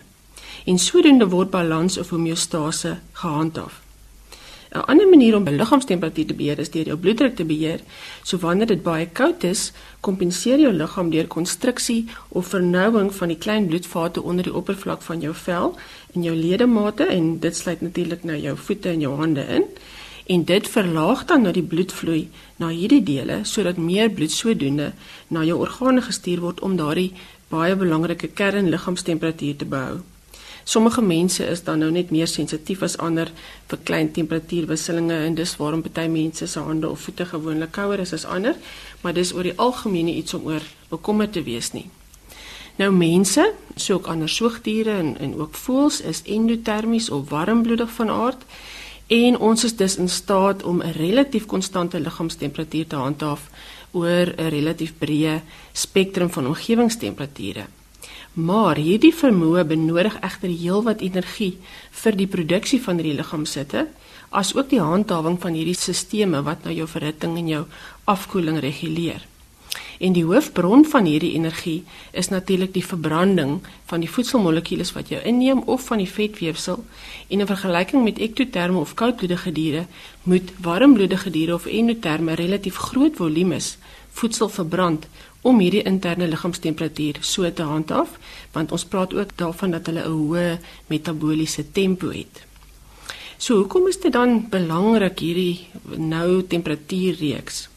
en 0.65 0.77
sodoende 0.77 1.27
word 1.29 1.49
balans 1.49 1.97
of 1.97 2.09
homeostase 2.09 2.99
gehandhaaf. 3.13 3.80
'n 4.71 4.85
Ander 4.87 5.07
manier 5.07 5.35
om 5.35 5.43
liggaamstemperatuur 5.43 6.25
te 6.25 6.33
beheer 6.33 6.59
is 6.59 6.69
deur 6.71 6.85
jou 6.85 6.97
bloeddruk 6.97 7.35
te 7.35 7.45
beheer. 7.45 7.79
So 8.23 8.37
wanneer 8.37 8.67
dit 8.67 8.83
baie 8.83 9.07
koud 9.11 9.43
is, 9.43 9.71
kompenseer 9.99 10.59
jou 10.59 10.71
liggaam 10.73 11.09
deur 11.09 11.27
konstruksie 11.27 12.05
of 12.29 12.47
vernouing 12.47 13.13
van 13.13 13.27
die 13.27 13.37
klein 13.37 13.67
bloedvate 13.67 14.21
onder 14.21 14.43
die 14.43 14.53
oppervlak 14.53 15.01
van 15.01 15.19
jou 15.19 15.33
vel 15.35 15.75
en 16.13 16.23
jou 16.23 16.35
ledemate 16.35 17.05
en 17.05 17.39
dit 17.39 17.55
sluit 17.55 17.81
natuurlik 17.81 18.23
nou 18.23 18.37
jou 18.37 18.57
voete 18.57 18.89
en 18.89 18.99
jou 18.99 19.15
hande 19.15 19.45
in. 19.47 19.65
En 20.25 20.43
dit 20.43 20.67
verlaag 20.67 21.25
dan 21.25 21.41
nou 21.41 21.53
die 21.53 21.67
bloedvloei 21.73 22.29
na 22.55 22.69
hierdie 22.69 23.03
dele 23.03 23.39
sodat 23.43 23.77
meer 23.77 24.09
bloed 24.09 24.31
sodoende 24.31 24.93
na 25.27 25.43
jou 25.43 25.59
organe 25.59 26.01
gestuur 26.01 26.39
word 26.39 26.61
om 26.61 26.79
daardie 26.79 27.11
baie 27.49 27.75
belangrike 27.75 28.27
kernliggaamstemperatuur 28.27 29.55
te 29.55 29.65
behou. 29.65 29.99
Sommige 30.63 31.01
mense 31.01 31.45
is 31.45 31.63
dan 31.63 31.79
nou 31.79 31.91
net 31.91 32.11
meer 32.11 32.27
sensitief 32.27 32.81
as 32.81 32.97
ander 32.97 33.31
vir 33.67 33.79
klein 33.83 34.11
temperatuurwisselinge 34.11 35.15
en 35.25 35.35
dis 35.35 35.55
waarom 35.57 35.81
party 35.81 36.07
mense 36.07 36.47
se 36.47 36.59
hande 36.59 36.89
of 36.89 36.99
voete 36.99 37.25
gewoonlik 37.25 37.71
kouer 37.71 37.99
is 37.99 38.13
as 38.13 38.25
ander, 38.25 38.55
maar 39.01 39.13
dis 39.13 39.33
oor 39.33 39.43
die 39.43 39.57
algemeen 39.57 40.07
iets 40.07 40.33
om 40.33 40.45
oor 40.45 40.61
bekommerd 40.89 41.33
te 41.33 41.43
wees 41.43 41.71
nie. 41.73 41.89
Nou 42.77 42.91
mense, 42.91 43.43
so 43.75 43.99
ook 43.99 44.07
ander 44.07 44.29
soogdiere 44.29 44.91
en 44.91 45.17
en 45.19 45.35
ook 45.39 45.55
voëls 45.55 46.01
is 46.01 46.23
endotermies 46.25 47.09
of 47.09 47.29
warmbloedig 47.29 47.91
van 47.91 48.09
aard 48.09 48.45
en 49.11 49.37
ons 49.37 49.63
is 49.63 49.75
dus 49.75 49.97
in 49.97 50.09
staat 50.09 50.63
om 50.63 50.81
'n 50.81 50.91
relatief 50.91 51.45
konstante 51.45 51.99
liggaamstemperatuur 51.99 52.87
te 52.87 52.95
handhaaf 52.95 53.49
oor 53.91 54.33
'n 54.37 54.49
relatief 54.49 54.93
breë 54.99 55.41
spektrum 55.73 56.29
van 56.29 56.47
omgewingstemperature. 56.47 57.65
Maar 58.33 58.79
hierdie 58.79 59.11
vermoë 59.11 59.65
benodig 59.67 60.13
egter 60.23 60.51
heelwat 60.55 61.01
energie 61.03 61.57
vir 61.99 62.15
die 62.15 62.29
produksie 62.31 62.79
van 62.79 63.01
hierdie 63.01 63.17
liggaamsitte, 63.17 63.89
as 64.31 64.53
ook 64.55 64.69
die 64.71 64.79
handhawing 64.79 65.35
van 65.43 65.57
hierdie 65.57 65.75
stelsels 65.75 66.45
wat 66.47 66.63
nou 66.63 66.71
jou 66.71 66.87
verhitting 66.87 67.35
en 67.37 67.49
jou 67.51 67.65
afkoeling 68.07 68.61
reguleer. 68.63 69.27
En 69.99 70.15
die 70.15 70.23
hoofbron 70.23 70.85
van 70.87 71.05
hierdie 71.05 71.33
energie 71.35 71.83
is 72.11 72.31
natuurlik 72.31 72.71
die 72.73 72.85
verbranding 72.85 73.59
van 73.85 73.99
die 73.99 74.09
voedselmolekules 74.09 74.93
wat 74.95 75.11
jy 75.11 75.19
inneem 75.27 75.61
of 75.67 75.83
van 75.91 75.99
die 75.99 76.09
vetweefsel. 76.09 76.79
En 77.27 77.43
in 77.43 77.47
vergelyking 77.47 78.03
met 78.03 78.19
ektoterme 78.19 78.79
of 78.79 78.95
koudbloedige 78.95 79.51
diere, 79.51 79.85
moet 80.23 80.55
warmbloedige 80.57 81.29
diere 81.29 81.53
of 81.53 81.67
endoterme 81.67 82.33
relatief 82.39 82.75
groot 82.75 83.15
volumes 83.19 83.75
voedsel 84.11 84.49
verbrand 84.49 85.07
om 85.41 85.59
hierdie 85.59 85.83
interne 85.89 86.27
liggaamstemperatuur 86.29 87.21
so 87.25 87.49
te 87.51 87.65
handhaaf, 87.65 88.17
want 88.53 88.71
ons 88.71 88.85
praat 88.85 89.13
ook 89.13 89.33
daarvan 89.35 89.71
dat 89.71 89.85
hulle 89.89 90.03
'n 90.05 90.11
hoë 90.11 90.59
metabooliese 90.87 91.71
tempo 91.71 92.09
het. 92.09 92.45
So 93.37 93.55
hoekom 93.55 93.87
is 93.87 93.99
dit 93.99 94.13
dan 94.13 94.49
belangrik 94.49 95.19
hierdie 95.19 95.67
nou 95.97 96.43
temperatuurreeks? 96.47 97.69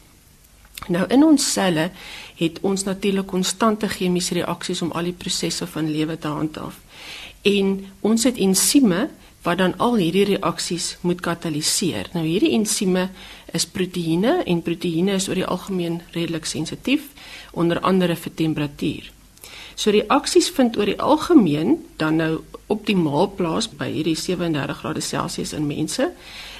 Nou 0.87 1.07
in 1.09 1.23
ons 1.23 1.51
selle 1.53 1.91
het 2.35 2.59
ons 2.61 2.83
natuurlik 2.83 3.25
konstante 3.25 3.87
chemiese 3.87 4.33
reaksies 4.33 4.81
om 4.81 4.91
al 4.91 5.03
die 5.03 5.17
prosesse 5.17 5.67
van 5.67 5.89
lewe 5.91 6.17
te 6.17 6.27
handhaaf. 6.27 6.77
En 7.41 7.85
ons 8.01 8.23
het 8.23 8.37
ensieme 8.37 9.09
wat 9.45 9.61
dan 9.61 9.75
al 9.77 9.95
hierdie 10.01 10.25
reaksies 10.33 10.95
moet 11.05 11.21
kataliseer. 11.21 12.09
Nou 12.17 12.25
hierdie 12.25 12.55
ensieme 12.57 13.09
is 13.53 13.67
proteïene 13.69 14.39
en 14.43 14.63
proteïene 14.65 15.19
is 15.19 15.29
oor 15.29 15.37
die 15.37 15.45
algemeen 15.45 15.99
redelik 16.15 16.49
sensitief 16.49 17.11
onder 17.53 17.79
andere 17.85 18.17
vir 18.17 18.33
temperatuur. 18.41 19.11
So 19.75 19.91
reaksies 19.93 20.49
vind 20.55 20.77
oor 20.79 20.89
die 20.89 20.99
algemeen 20.99 21.77
dan 22.01 22.17
nou 22.21 22.31
optimaal 22.73 23.29
plaas 23.37 23.69
by 23.69 23.91
hierdie 23.91 24.17
37 24.17 24.81
grade 24.81 25.03
Celsius 25.05 25.53
in 25.53 25.67
mense. 25.69 26.09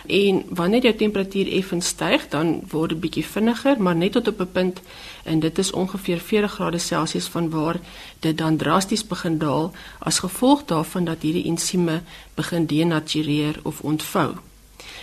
En 0.07 0.43
wanneer 0.49 0.81
jou 0.81 0.95
temperatuur 0.95 1.51
effens 1.51 1.87
styg, 1.87 2.27
dan 2.29 2.61
word 2.69 2.89
dit 2.89 2.99
bietjie 2.99 3.25
vinniger, 3.25 3.81
maar 3.81 3.95
net 3.95 4.11
tot 4.11 4.27
op 4.27 4.39
'n 4.39 4.51
punt 4.51 4.81
en 5.23 5.39
dit 5.39 5.57
is 5.57 5.71
ongeveer 5.71 6.19
40 6.19 6.51
grade 6.51 6.77
Celsius 6.77 7.27
vanwaar 7.27 7.79
dit 8.19 8.37
dan 8.37 8.57
drasties 8.57 9.07
begin 9.07 9.37
daal 9.37 9.71
as 9.99 10.19
gevolg 10.19 10.65
daarvan 10.65 11.05
dat 11.05 11.21
hierdie 11.21 11.45
ensieme 11.45 12.01
begin 12.33 12.65
denatureer 12.65 13.59
of 13.63 13.81
ontvou. 13.81 14.35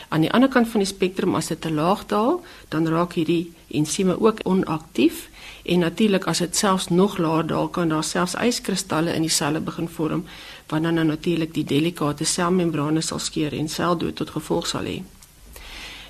Aan 0.08 0.20
die 0.20 0.32
ander 0.32 0.48
kant 0.48 0.68
van 0.68 0.80
die 0.80 0.88
spektrum 0.88 1.34
as 1.34 1.46
dit 1.46 1.60
te 1.60 1.72
laag 1.72 2.06
daal, 2.06 2.42
dan 2.68 2.88
raak 2.88 3.12
hierdie 3.12 3.52
ensieme 3.68 4.20
ook 4.20 4.38
onaktief 4.42 5.30
En 5.62 5.78
natuurlik 5.78 6.24
as 6.24 6.38
dit 6.38 6.56
selfs 6.56 6.88
nog 6.88 7.18
laer 7.18 7.46
daal 7.46 7.68
kan 7.68 7.88
daar 7.88 8.04
selfs 8.04 8.34
yskristalle 8.34 9.14
in 9.14 9.22
die 9.22 9.30
selle 9.30 9.60
begin 9.60 9.88
vorm 9.88 10.24
wat 10.72 10.82
dan 10.82 10.94
nou 10.96 11.04
natuurlik 11.06 11.52
die 11.54 11.66
delikate 11.68 12.24
selmembrane 12.24 13.02
sal 13.04 13.20
skeur 13.20 13.52
en 13.52 13.68
seldood 13.68 14.16
tot 14.16 14.30
gevolg 14.32 14.66
sal 14.66 14.88
hê. 14.88 15.02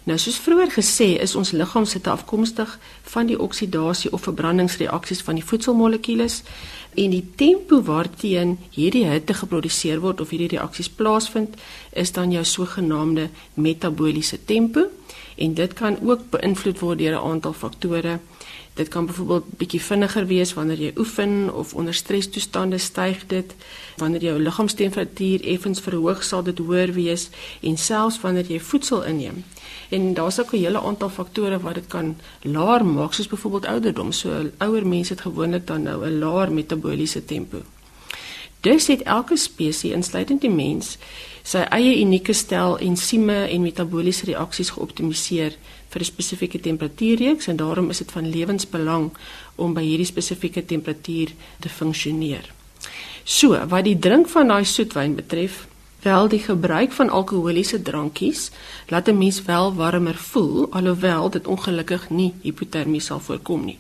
Nou 0.06 0.16
soos 0.18 0.38
vroeër 0.42 0.70
gesê 0.74 1.08
is 1.22 1.34
ons 1.38 1.52
liggaam 1.54 1.84
se 1.86 2.00
afkomstig 2.10 2.70
van 3.12 3.26
die 3.26 3.38
oksidasie 3.38 4.10
of 4.12 4.24
verbrandingsreaksies 4.26 5.22
van 5.22 5.38
die 5.38 5.44
voedselmolekules 5.46 6.40
en 6.94 7.14
die 7.14 7.24
tempo 7.38 7.82
waarteen 7.86 8.56
hierdie 8.74 9.04
hitte 9.06 9.34
geproduseer 9.34 10.02
word 10.02 10.20
of 10.20 10.30
hierdie 10.34 10.56
reaksies 10.56 10.90
plaasvind 10.90 11.54
is 12.04 12.12
dan 12.12 12.34
jou 12.34 12.44
sogenaamde 12.44 13.28
metabooliese 13.54 14.44
tempo 14.44 14.88
en 15.36 15.54
dit 15.54 15.78
kan 15.78 15.98
ook 16.02 16.28
beïnvloed 16.34 16.82
word 16.82 16.98
deur 16.98 17.14
'n 17.18 17.30
aantal 17.30 17.52
faktore 17.52 18.18
Dit 18.74 18.88
kan 18.88 19.06
byvoorbeeld 19.06 19.44
bietjie 19.60 19.80
vinniger 19.80 20.26
wees 20.26 20.54
wanneer 20.56 20.80
jy 20.80 20.92
oefen 20.96 21.54
of 21.54 21.74
onder 21.74 21.94
strestoestande 21.94 22.78
styg 22.78 23.26
dit. 23.26 23.54
Wanneer 23.96 24.22
jou 24.22 24.38
liggaamstemperatuur 24.40 25.44
effens 25.44 25.80
verhoog, 25.80 26.22
sal 26.24 26.42
dit 26.42 26.58
hoër 26.58 26.92
wees 26.96 27.28
en 27.60 27.76
selfs 27.76 28.20
wanneer 28.20 28.48
jy 28.48 28.60
voedsel 28.60 29.04
inneem. 29.04 29.44
En 29.88 30.14
daar's 30.14 30.40
ook 30.40 30.52
'n 30.52 30.64
hele 30.64 30.80
aantal 30.80 31.08
faktore 31.08 31.60
wat 31.60 31.74
dit 31.74 31.86
kan 31.86 32.16
laer 32.42 32.84
maak, 32.84 33.12
soos 33.12 33.28
byvoorbeeld 33.28 33.66
ouderdom. 33.66 34.12
So 34.12 34.50
ouer 34.58 34.86
mense 34.86 35.12
het 35.12 35.22
gewoonlik 35.22 35.66
dan 35.66 35.82
nou 35.82 36.06
'n 36.06 36.18
laer 36.18 36.52
metabooliese 36.52 37.24
tempo. 37.24 37.62
Dus 38.60 38.86
het 38.86 39.02
elke 39.02 39.36
spesies, 39.36 39.92
insluitend 39.92 40.40
die 40.40 40.50
mens, 40.50 40.98
sy 41.42 41.58
eie 41.58 41.96
unieke 42.00 42.32
stel 42.32 42.76
ensieme 42.78 43.48
en 43.48 43.64
metabooliese 43.64 44.24
reaksies 44.24 44.70
geoptimaliseer 44.70 45.56
vir 45.92 46.00
'n 46.00 46.04
spesifieke 46.04 46.60
temperatuurreeks 46.60 47.46
en 47.46 47.56
daarom 47.56 47.90
is 47.90 47.98
dit 47.98 48.12
van 48.12 48.30
lewensbelang 48.30 49.10
om 49.56 49.74
by 49.74 49.82
hierdie 49.82 50.08
spesifieke 50.08 50.64
temperatuur 50.64 51.28
te 51.60 51.68
funksioneer. 51.68 52.52
So, 53.24 53.66
wat 53.68 53.84
die 53.84 53.98
drink 53.98 54.28
van 54.28 54.48
daai 54.48 54.64
soetwyn 54.64 55.14
betref, 55.14 55.66
wel 56.02 56.28
die 56.28 56.42
gebruik 56.42 56.92
van 56.92 57.10
alkoholiese 57.10 57.82
drankies 57.82 58.50
laat 58.88 59.08
'n 59.08 59.18
mens 59.18 59.42
wel 59.42 59.74
warmer 59.74 60.14
voel 60.14 60.66
alhoewel 60.70 61.30
dit 61.30 61.46
ongelukkig 61.46 62.10
nie 62.10 62.34
hipotermie 62.42 63.00
sal 63.00 63.20
voorkom 63.20 63.64
nie. 63.64 63.78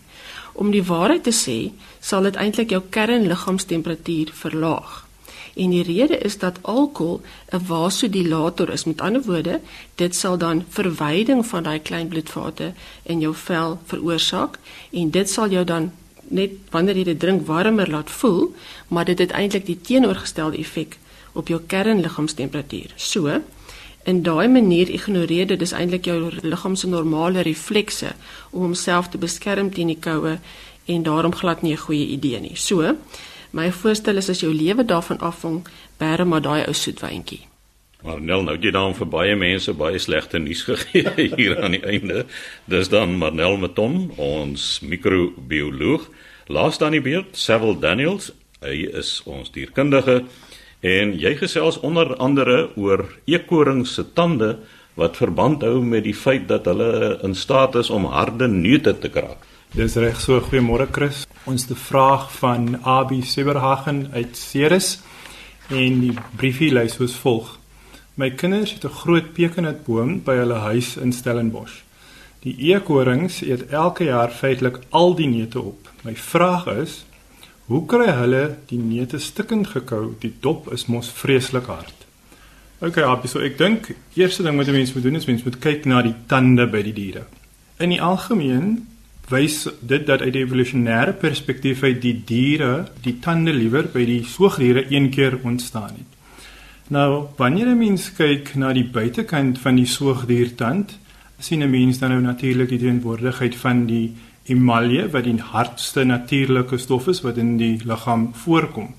Om 0.52 0.70
die 0.70 0.84
waarheid 0.84 1.22
te 1.22 1.32
sê, 1.32 1.72
sal 2.00 2.22
dit 2.22 2.36
eintlik 2.36 2.70
jou 2.70 2.82
kernliggaamstemperatuur 2.90 4.30
verlaag. 4.32 5.06
En 5.54 5.70
die 5.70 5.82
rede 5.82 6.18
is 6.18 6.38
dat 6.38 6.58
alkohol 6.62 7.20
'n 7.50 7.60
vasodilator 7.60 8.70
is. 8.70 8.84
Met 8.84 9.00
ander 9.00 9.22
woorde, 9.22 9.60
dit 9.94 10.14
sal 10.14 10.38
dan 10.38 10.64
verwyding 10.68 11.46
van 11.46 11.62
daai 11.62 11.80
klein 11.80 12.08
bloedvate 12.08 12.72
in 13.02 13.20
jou 13.20 13.34
vel 13.34 13.78
veroorsaak 13.84 14.58
en 14.90 15.10
dit 15.10 15.30
sal 15.30 15.48
jou 15.50 15.64
dan 15.64 15.92
net 16.28 16.50
wanneer 16.70 16.96
jy 16.96 17.04
dit 17.04 17.20
drink 17.20 17.46
warmer 17.46 17.90
laat 17.90 18.10
voel, 18.10 18.54
maar 18.88 19.04
dit 19.04 19.18
het 19.18 19.30
eintlik 19.30 19.66
die 19.66 19.80
teenoorgestelde 19.80 20.58
effek 20.58 20.98
op 21.32 21.48
jou 21.48 21.60
kernliggaamstemperatuur. 21.66 22.92
So, 22.96 23.40
in 24.04 24.22
daai 24.22 24.48
manier 24.48 24.90
ignoreer 24.90 25.46
dit 25.46 25.58
dis 25.58 25.72
eintlik 25.72 26.08
jou 26.10 26.30
liggaam 26.42 26.74
se 26.76 26.88
normale 26.90 27.44
reflekse 27.46 28.12
om 28.50 28.60
homself 28.62 29.08
te 29.08 29.18
beskerm 29.18 29.70
teen 29.70 29.92
die 29.92 30.00
koue 30.00 30.38
en 30.90 31.02
daarom 31.06 31.34
glad 31.34 31.62
nie 31.62 31.72
'n 31.72 31.84
goeie 31.86 32.06
idee 32.06 32.40
nie. 32.40 32.56
So, 32.56 32.96
My 33.52 33.68
voorstel 33.72 34.16
is 34.16 34.30
as 34.32 34.40
jou 34.40 34.52
lewe 34.54 34.84
daarvan 34.84 35.20
afhang, 35.20 35.62
bære 36.00 36.24
maar 36.24 36.40
daai 36.40 36.64
ou 36.64 36.72
soetwyntjie. 36.72 37.42
Maar 38.02 38.20
Nel, 38.20 38.42
nou 38.42 38.56
jy 38.58 38.72
dan 38.74 38.96
vir 38.98 39.08
baie 39.12 39.34
mense 39.38 39.74
baie 39.78 39.98
slegte 40.00 40.40
nuus 40.42 40.64
gegee 40.68 41.28
hier 41.36 41.58
aan 41.60 41.76
die 41.76 41.84
einde. 41.84 42.24
Dis 42.66 42.88
dan 42.90 43.18
Marnel 43.20 43.60
Meton, 43.60 44.08
ons 44.16 44.80
microbioloog. 44.82 46.08
Laas 46.48 46.80
dan 46.80 46.96
die 46.96 47.04
beurt, 47.04 47.36
Sewil 47.36 47.76
Daniels. 47.78 48.32
Hy 48.64 48.88
is 48.98 49.20
ons 49.28 49.52
dierkundige 49.52 50.22
en 50.82 51.12
jy 51.14 51.36
gesels 51.38 51.78
onder 51.86 52.16
andere 52.22 52.72
oor 52.78 53.04
eekorings 53.30 53.94
se 53.98 54.06
tande 54.16 54.56
wat 54.98 55.18
verband 55.20 55.62
hou 55.66 55.80
met 55.84 56.06
die 56.06 56.16
feit 56.16 56.48
dat 56.50 56.66
hulle 56.70 57.18
in 57.26 57.34
staat 57.38 57.76
is 57.78 57.90
om 57.90 58.08
harde 58.10 58.48
neute 58.50 58.96
te 58.98 59.10
kraak. 59.12 59.44
Dis 59.72 59.94
reg 59.96 60.18
so 60.20 60.36
goeiemôre 60.44 60.84
Chris. 60.92 61.22
Ons 61.48 61.62
te 61.64 61.72
vraag 61.72 62.26
van 62.36 62.74
Abi 62.84 63.22
Seberhagen 63.24 64.10
uit 64.12 64.36
Ceres 64.36 64.98
en 65.72 66.02
die 66.02 66.12
briefie 66.36 66.68
lei 66.76 66.90
soos 66.92 67.14
volg. 67.16 67.54
My 68.20 68.28
kinders 68.36 68.74
het 68.74 68.84
'n 68.84 68.92
groot 69.00 69.32
pekanutboom 69.32 70.20
by 70.24 70.36
hulle 70.36 70.58
huis 70.68 70.96
in 70.96 71.12
Stellenbosch. 71.12 71.80
Die 72.42 72.54
eekorings 72.68 73.40
eet 73.40 73.66
elke 73.70 74.04
jaar 74.04 74.30
feitelik 74.30 74.78
al 74.90 75.14
die 75.14 75.28
neute 75.28 75.60
op. 75.60 75.88
My 76.02 76.14
vraag 76.14 76.66
is, 76.66 77.04
hoe 77.66 77.86
kry 77.86 78.10
hulle 78.12 78.56
die 78.66 78.78
neute 78.78 79.18
stikkend 79.18 79.66
gekou? 79.66 80.14
Die 80.18 80.34
dop 80.40 80.72
is 80.72 80.86
mos 80.86 81.08
vreeslik 81.08 81.66
hard. 81.66 81.94
OK, 82.78 82.98
Abi, 82.98 83.28
so 83.28 83.38
ek 83.38 83.58
dink 83.58 83.94
eerste 84.14 84.42
ding 84.42 84.56
wat 84.56 84.68
'n 84.68 84.72
mens 84.72 84.92
moet 84.92 85.02
doen 85.02 85.16
is 85.16 85.26
mens 85.26 85.42
moet 85.42 85.58
kyk 85.58 85.84
na 85.84 86.02
die 86.02 86.14
tande 86.26 86.66
by 86.66 86.82
die 86.82 86.92
diere. 86.92 87.24
In 87.78 87.88
die 87.88 88.02
algemeen 88.02 88.91
wys 89.28 89.68
dit 89.80 90.06
dat 90.06 90.20
uit 90.20 90.32
die 90.32 90.44
evolusionêre 90.44 91.12
perspektief 91.12 91.82
uit 91.82 92.00
die 92.02 92.22
diere 92.26 92.88
die 93.02 93.18
tande 93.18 93.52
liewer 93.52 93.88
by 93.92 94.04
die 94.04 94.24
soogdiere 94.24 94.86
een 94.90 95.10
keer 95.10 95.38
ontstaan 95.42 95.94
het. 95.94 96.10
Nou, 96.88 97.28
wanneer 97.36 97.66
'n 97.66 97.78
mens 97.78 98.12
kyk 98.12 98.54
na 98.54 98.72
die 98.72 98.84
buitekant 98.84 99.58
van 99.58 99.74
die 99.76 99.86
soogdiertand, 99.86 100.98
sien 101.38 101.62
'n 101.62 101.70
mens 101.70 101.98
dan 101.98 102.10
nou 102.10 102.22
natuurlik 102.22 102.68
die 102.68 102.78
teenwoordigheid 102.78 103.56
van 103.56 103.86
die 103.86 104.12
emalje 104.44 105.10
wat 105.10 105.24
die 105.24 105.40
hardste 105.40 106.04
natuurlike 106.04 106.78
stof 106.78 107.08
is 107.08 107.20
wat 107.20 107.36
in 107.36 107.56
die 107.56 107.80
liggaam 107.84 108.30
voorkom. 108.34 108.94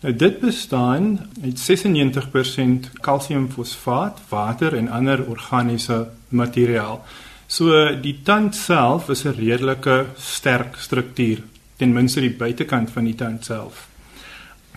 Nou 0.00 0.16
dit 0.16 0.40
bestaan 0.40 1.28
uit 1.42 1.58
96% 1.58 2.90
kalsiumfosfaat, 3.00 4.20
water 4.28 4.74
en 4.76 4.88
ander 4.88 5.24
organiese 5.26 6.08
materiaal. 6.28 7.04
So 7.46 7.94
die 8.00 8.22
tand 8.24 8.54
self 8.54 9.08
is 9.10 9.24
'n 9.24 9.34
redelike 9.34 10.06
sterk 10.18 10.76
struktuur, 10.76 11.42
ten 11.76 11.92
minste 11.92 12.20
die 12.20 12.30
buitekant 12.30 12.90
van 12.90 13.04
die 13.04 13.14
tand 13.14 13.44
self. 13.44 13.88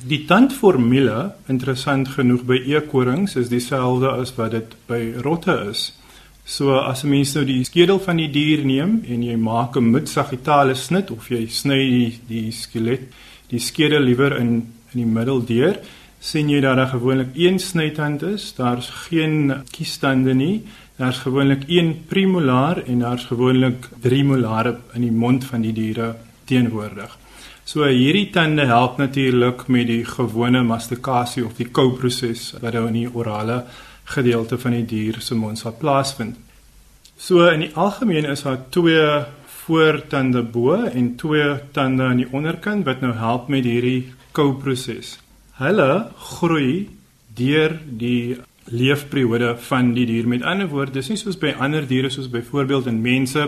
Die 0.05 0.25
tandformule, 0.25 1.33
interessant 1.47 2.07
genoeg 2.07 2.43
by 2.45 2.57
eekorings, 2.69 3.35
is 3.35 3.49
dieselfde 3.49 4.11
as 4.11 4.35
wat 4.35 4.51
dit 4.51 4.75
by 4.87 5.13
rotte 5.23 5.69
is. 5.69 5.93
So 6.45 6.77
as 6.77 7.03
'n 7.03 7.09
mens 7.09 7.33
nou 7.33 7.45
die 7.45 7.63
skedel 7.63 7.99
van 7.99 8.17
die 8.17 8.31
dier 8.31 8.63
neem 8.65 9.03
en 9.07 9.23
jy 9.23 9.35
maak 9.35 9.75
'n 9.75 9.91
mid-sagittale 9.91 10.75
snit 10.75 11.11
of 11.11 11.29
jy 11.29 11.47
sny 11.47 11.89
die 11.89 12.19
die 12.27 12.51
skelet, 12.51 13.01
die 13.49 13.59
skedel 13.59 14.01
liewer 14.01 14.37
in 14.37 14.73
in 14.93 15.03
die 15.03 15.05
middel 15.19 15.41
deur, 15.45 15.79
sien 16.19 16.49
jy 16.49 16.61
dat 16.61 16.77
daar 16.77 16.87
gewoonlik 16.87 17.35
een 17.35 17.59
snytand 17.59 18.23
is, 18.23 18.53
daar's 18.55 18.89
geen 19.09 19.63
kiestande 19.71 20.33
nie. 20.33 20.61
Daar's 20.97 21.19
gewoonlik 21.21 21.63
een 21.67 22.05
premolaar 22.09 22.83
en 22.83 22.99
daar's 22.99 23.25
gewoonlik 23.25 23.89
drie 24.01 24.23
molare 24.23 24.77
in 24.93 25.01
die 25.05 25.11
mond 25.11 25.45
van 25.45 25.61
die 25.61 25.73
diere 25.73 26.15
teenwoordig. 26.49 27.17
So 27.67 27.85
hierdie 27.85 28.29
tande 28.33 28.65
help 28.65 28.97
natuurlik 28.97 29.67
met 29.67 29.87
die 29.87 30.05
gewone 30.05 30.63
mastikasie 30.63 31.45
of 31.45 31.53
die 31.59 31.67
kouproses 31.69 32.53
wat 32.61 32.73
nou 32.73 32.87
in 32.87 32.97
die 33.01 33.09
orale 33.13 33.63
gedeelte 34.07 34.57
van 34.57 34.73
die 34.77 34.85
dier 34.87 35.21
se 35.21 35.35
mond 35.35 35.59
sal 35.59 35.75
plaasvind. 35.77 36.37
So 37.17 37.45
in 37.51 37.65
die 37.67 37.73
algemeen 37.75 38.25
is 38.25 38.45
daar 38.47 38.61
twee 38.69 39.05
voortande 39.67 40.41
bo 40.41 40.79
en 40.85 41.15
twee 41.19 41.59
tande 41.75 42.03
aan 42.09 42.23
die 42.23 42.31
onderkant 42.31 42.85
wat 42.87 43.01
nou 43.03 43.13
help 43.19 43.49
met 43.53 43.67
hierdie 43.67 44.13
kouproses. 44.31 45.17
Hulle 45.59 46.07
groei 46.15 46.87
deur 47.37 47.75
die 47.85 48.37
leefperiode 48.71 49.55
van 49.69 49.93
die 49.93 50.05
dier. 50.05 50.27
Met 50.27 50.43
ander 50.43 50.67
woorde, 50.67 50.91
dis 50.91 51.09
nie 51.09 51.17
soos 51.17 51.37
by 51.39 51.53
ander 51.59 51.87
diere 51.87 52.09
soos 52.09 52.29
byvoorbeeld 52.29 52.87
in 52.87 53.01
mense 53.01 53.47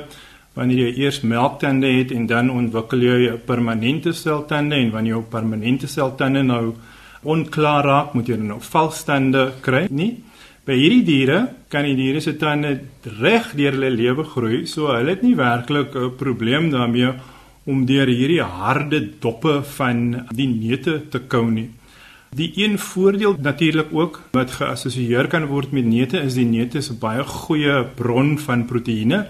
wanneer 0.57 0.79
jy 0.87 1.03
eers 1.05 1.21
melktande 1.21 1.87
het 1.87 2.11
en 2.11 2.25
dan 2.27 2.49
ontwikkel 2.49 3.01
jy 3.01 3.17
'n 3.31 3.41
permanente 3.45 4.13
seltande 4.13 4.75
en 4.75 4.91
wanneer 4.91 5.13
jou 5.13 5.23
permanente 5.23 5.87
seltande 5.87 6.43
nou 6.43 6.75
onklaar 7.23 7.83
raak, 7.83 8.13
moet 8.13 8.27
jy 8.27 8.35
dan 8.35 8.47
nou 8.47 8.61
valstande 8.61 9.53
kry, 9.61 9.87
nie? 9.89 10.23
By 10.65 10.75
hierdie 10.75 11.03
diere 11.03 11.47
kan 11.69 11.83
die 11.83 11.95
diere 11.95 12.21
se 12.21 12.35
tande 12.37 12.79
reg 13.19 13.55
deur 13.57 13.71
hulle 13.71 13.89
lewe 13.89 14.23
groei, 14.23 14.65
so 14.67 14.87
hulle 14.87 15.09
het 15.09 15.23
nie 15.23 15.35
werklik 15.35 15.95
'n 15.95 16.15
probleem 16.17 16.69
daarmee 16.69 17.13
om 17.65 17.85
deur 17.85 18.07
hierdie 18.07 18.41
harde 18.41 18.99
doppe 19.19 19.63
van 19.63 20.25
die 20.31 20.47
neute 20.47 21.09
te 21.09 21.19
kou 21.19 21.49
nie. 21.51 21.69
Die 22.29 22.51
een 22.55 22.79
voordeel 22.79 23.35
natuurlik 23.41 23.87
ook 23.91 24.21
wat 24.31 24.51
geassosieer 24.51 25.27
kan 25.27 25.45
word 25.49 25.71
met 25.71 25.85
neute 25.85 26.19
is 26.21 26.35
die 26.37 26.45
neute 26.45 26.77
is 26.77 26.91
'n 26.91 26.99
baie 26.99 27.23
goeie 27.23 27.83
bron 27.95 28.37
van 28.37 28.65
proteïene 28.65 29.27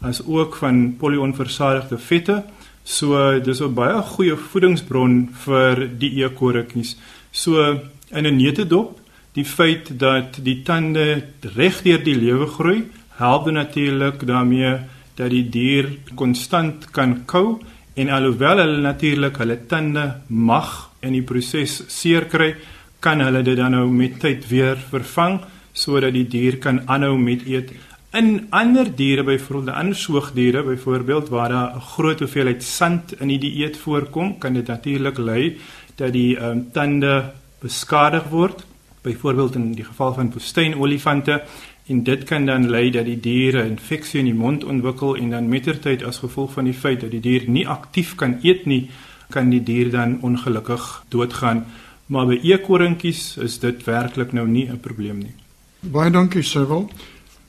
as 0.00 0.22
ook 0.26 0.56
van 0.56 0.96
polionversadigde 0.96 1.98
vette. 1.98 2.44
So 2.84 3.40
dis 3.40 3.60
'n 3.60 3.74
baie 3.74 4.02
goeie 4.02 4.36
voedingsbron 4.36 5.28
vir 5.32 5.90
die 5.98 6.10
eekorretjies. 6.22 6.96
So 7.30 7.80
in 8.10 8.26
'n 8.26 8.36
neutedop, 8.36 9.00
die 9.32 9.44
feit 9.44 9.98
dat 9.98 10.38
die 10.42 10.62
tande 10.62 11.24
reg 11.40 11.82
deur 11.82 12.04
die 12.04 12.16
lewe 12.16 12.46
groei, 12.46 12.84
help 13.08 13.50
natuurlik 13.50 14.26
daarmee 14.26 14.78
dat 15.14 15.30
die 15.30 15.48
dier 15.48 15.88
konstant 16.14 16.90
kan 16.90 17.24
kou 17.24 17.58
en 17.94 18.08
alhoewel 18.08 18.58
hulle 18.58 18.80
natuurlik 18.80 19.36
hulle 19.36 19.66
tande 19.66 20.14
mag 20.26 20.85
in 21.00 21.12
die 21.12 21.22
proses 21.22 21.82
seer 21.88 22.26
kry, 22.30 22.54
kan 23.00 23.20
hulle 23.20 23.42
dit 23.42 23.56
dan 23.56 23.76
nou 23.76 23.86
met 23.92 24.20
tyd 24.20 24.48
weer 24.48 24.76
vervang 24.90 25.40
sodat 25.76 26.14
die 26.16 26.24
dier 26.24 26.56
kan 26.58 26.80
aanhou 26.88 27.18
met 27.20 27.44
eet. 27.46 27.72
In 28.16 28.46
ander 28.50 28.88
diere, 28.96 29.22
byvoorbeeld 29.22 29.76
ander 29.76 29.96
soogdiere, 29.96 30.62
byvoorbeeld 30.64 31.28
waar 31.28 31.48
daar 31.48 31.76
'n 31.76 31.80
groot 31.80 32.18
hoeveelheid 32.18 32.62
sand 32.62 33.20
in 33.20 33.28
die 33.28 33.38
dieet 33.38 33.76
voorkom, 33.76 34.38
kan 34.38 34.54
dit 34.54 34.66
natuurlik 34.66 35.18
lei 35.18 35.58
dat 35.96 36.12
die 36.12 36.36
um, 36.40 36.70
tande 36.72 37.32
beskadig 37.60 38.28
word. 38.28 38.64
Byvoorbeeld 39.02 39.54
in 39.54 39.72
die 39.72 39.84
geval 39.84 40.14
van 40.14 40.32
woestynolifante 40.32 41.42
en 41.86 42.02
dit 42.02 42.24
kan 42.24 42.46
dan 42.46 42.70
lei 42.70 42.90
dat 42.90 43.04
die 43.04 43.20
diere 43.20 43.64
infeksie 43.64 44.18
in 44.18 44.24
die 44.24 44.34
mond 44.34 44.64
ontwikkel 44.64 45.16
en 45.16 45.30
dan 45.30 45.48
mettertyd 45.48 46.04
as 46.04 46.18
gevolg 46.18 46.52
van 46.52 46.64
die 46.64 46.74
feit 46.74 47.00
dat 47.00 47.10
die 47.10 47.20
dier 47.20 47.44
nie 47.46 47.68
aktief 47.68 48.14
kan 48.14 48.38
eet 48.42 48.64
nie, 48.66 48.90
kan 49.30 49.50
die 49.50 49.62
dier 49.62 49.90
dan 49.90 50.18
ongelukkig 50.22 51.04
doodgaan. 51.08 51.64
Maar 52.06 52.26
by 52.26 52.38
eekorintjies 52.42 53.36
is 53.42 53.58
dit 53.58 53.84
werklik 53.84 54.32
nou 54.32 54.46
nie 54.48 54.68
'n 54.70 54.80
probleem 54.80 55.18
nie. 55.18 55.34
Baie 55.80 56.10
dankie, 56.10 56.42
Sewil. 56.42 56.90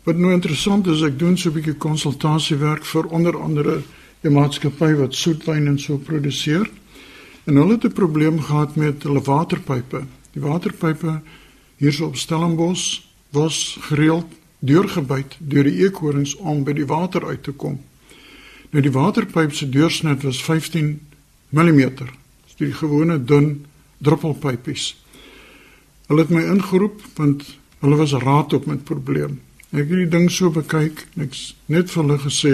Wat 0.03 0.17
nou 0.17 0.31
interessant 0.31 0.87
is, 0.87 1.01
ek 1.01 1.19
doen 1.19 1.37
so 1.37 1.49
'n 1.49 1.53
bietjie 1.53 1.77
konsultasiewerk 1.77 2.85
vir 2.85 3.05
onder 3.05 3.37
andere 3.37 3.81
'n 4.23 4.33
maatskappy 4.33 4.95
wat 4.95 5.15
soetwyn 5.15 5.67
en 5.67 5.79
so 5.79 5.97
produseer. 5.97 6.69
En 7.43 7.55
hulle 7.55 7.73
het 7.73 7.83
'n 7.83 7.93
probleem 7.93 8.41
gehad 8.41 8.75
met 8.75 9.03
hulle 9.03 9.21
waterpype. 9.21 10.05
Die 10.31 10.41
waterpype 10.41 11.21
hierso 11.77 12.05
op 12.05 12.15
Stellenbosch 12.15 13.01
was 13.29 13.77
gereeld 13.79 14.25
deurgebyt 14.59 15.37
deur 15.39 15.63
die 15.63 15.83
eekorings 15.83 16.35
om 16.35 16.63
by 16.63 16.73
die 16.73 16.85
water 16.85 17.25
uit 17.25 17.43
te 17.43 17.51
kom. 17.51 17.79
Nou 18.69 18.83
die 18.83 18.91
waterpyp 18.91 19.53
se 19.53 19.69
deursnit 19.69 20.23
was 20.23 20.43
15 20.43 21.06
mm. 21.49 22.07
Dis 22.45 22.55
die 22.57 22.73
gewone 22.73 23.23
dun 23.23 23.65
druppelpypies. 23.97 24.95
Hulle 26.07 26.23
het 26.23 26.29
my 26.31 26.43
ingeroep 26.43 27.01
want 27.15 27.43
hulle 27.79 27.95
was 27.95 28.13
raad 28.13 28.53
op 28.53 28.65
met 28.65 28.83
probleem. 28.83 29.39
Ek 29.71 29.89
het 29.89 29.97
die 29.99 30.09
ding 30.09 30.29
so 30.31 30.49
bekyk 30.49 31.03
en 31.15 31.27
ek 31.27 31.35
net 31.67 31.91
vir 31.91 32.03
hulle 32.03 32.19
gesê 32.23 32.53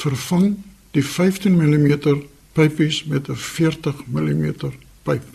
vervang 0.00 0.56
die 0.96 1.04
15 1.04 1.56
mm 1.56 2.22
pypies 2.56 3.04
met 3.04 3.28
'n 3.28 3.36
40 3.36 4.06
mm 4.06 4.54
pyp. 5.02 5.26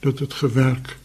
Dit 0.00 0.18
het 0.18 0.34
gewerk. 0.34 0.96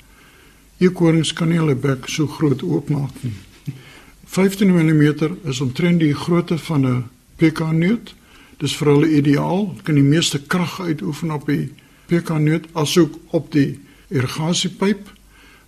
Eekorings 0.77 1.33
kan 1.33 1.49
nie 1.49 1.59
hulle 1.59 1.75
bek 1.75 2.07
so 2.07 2.27
groot 2.27 2.63
oopmaak 2.63 3.11
nie. 3.23 3.35
15 4.37 4.71
mm 4.71 5.03
is 5.43 5.61
omtrent 5.61 5.99
die 5.99 6.13
grootte 6.13 6.57
van 6.57 6.87
'n 6.87 7.03
pekaneut. 7.35 8.15
Dis 8.61 8.75
vir 8.79 8.91
hulle 8.93 9.09
ideaal. 9.17 9.73
Kan 9.83 9.95
die 9.99 10.05
meeste 10.05 10.39
krag 10.39 10.79
uitoefen 10.81 11.31
op 11.31 11.47
die 11.49 11.71
pekaneut 12.09 12.67
asook 12.73 13.17
op 13.35 13.51
die 13.51 13.79
irrigasiepyp. 14.09 15.09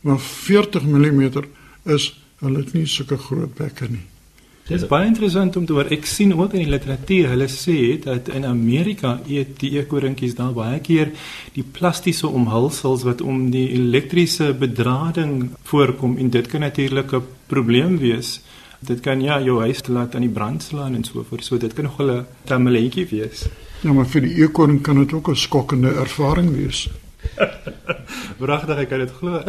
Maar 0.01 0.19
40 0.19 0.83
mm 0.83 1.21
is 1.85 2.11
hulle 2.43 2.61
het 2.61 2.73
nie 2.73 2.85
sulke 2.85 3.17
groot 3.17 3.55
bekke 3.57 3.89
nie. 3.89 4.05
Dit 4.67 4.81
is 4.81 4.87
baie 4.89 5.07
interessant 5.07 5.55
om 5.55 5.63
te 5.63 5.71
hoor. 5.71 5.87
Ek 5.95 6.03
sien 6.09 6.33
ook 6.35 6.51
in 6.57 6.65
die 6.65 6.71
literatuur 6.73 7.29
hulle 7.31 7.45
sê 7.47 7.95
dat 8.03 8.27
in 8.35 8.43
Amerika 8.43 9.13
eet 9.23 9.53
die 9.61 9.69
eekorintjies 9.79 10.35
daar 10.35 10.51
baie 10.57 10.81
keer 10.83 11.13
die 11.55 11.63
plastiese 11.63 12.27
omhulsels 12.27 13.05
wat 13.07 13.23
om 13.23 13.45
die 13.53 13.69
elektriese 13.77 14.51
bedrading 14.59 15.53
voorkom 15.71 16.17
en 16.19 16.33
dit 16.35 16.51
kan 16.51 16.67
natuurlik 16.67 17.13
'n 17.15 17.23
probleem 17.47 17.95
wees. 17.97 18.41
Dit 18.79 18.99
kan 19.01 19.21
ja 19.21 19.39
jou 19.41 19.59
huis 19.59 19.81
laat 19.87 20.15
aan 20.15 20.21
die 20.21 20.33
brand 20.33 20.63
slaan 20.63 20.95
en 20.95 21.03
so 21.03 21.23
voort. 21.23 21.45
So 21.45 21.57
dit 21.57 21.73
kan 21.73 21.83
nog 21.83 21.99
'n 22.01 22.25
tameletjie 22.43 23.07
wees. 23.07 23.47
Ja, 23.81 23.93
maar 23.93 24.05
vir 24.05 24.21
die 24.21 24.35
eekoring 24.41 24.81
kan 24.81 24.97
dit 24.97 25.13
ook 25.13 25.29
'n 25.29 25.35
skokkende 25.35 25.89
ervaring 25.89 26.55
wees. 26.55 26.89
Wragtig 28.43 28.77
ek 28.77 28.89
kan 28.89 28.99
dit 28.99 29.11
glo. 29.11 29.41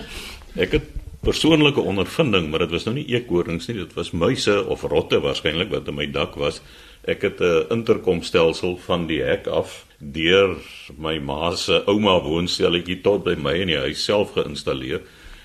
ek 0.64 0.72
het 0.72 0.86
persoonlike 1.20 1.80
ondervinding, 1.80 2.50
maar 2.50 2.58
dit 2.58 2.70
was 2.70 2.84
nou 2.84 2.94
nie 2.94 3.08
eekorings 3.10 3.66
nie, 3.66 3.76
dit 3.76 3.94
was 3.94 4.10
muise 4.10 4.66
of 4.66 4.82
rotte 4.82 5.20
waarskynlik 5.20 5.70
wat 5.70 5.88
in 5.88 5.94
my 5.98 6.06
dak 6.10 6.34
was. 6.34 6.60
Ek 7.04 7.22
het 7.22 7.40
'n 7.40 7.66
interkomstelsel 7.70 8.76
van 8.76 9.06
die 9.06 9.22
hek 9.22 9.46
af 9.46 9.86
deur 9.98 10.56
my 10.96 11.18
ma 11.18 11.54
se 11.56 11.82
ouma 11.86 12.20
woonstelletjie 12.22 13.00
tot 13.02 13.24
by 13.24 13.34
my 13.34 13.54
in 13.60 13.66
die 13.66 13.78
huis 13.78 14.04
self 14.04 14.32
geïnstalleer. 14.32 15.00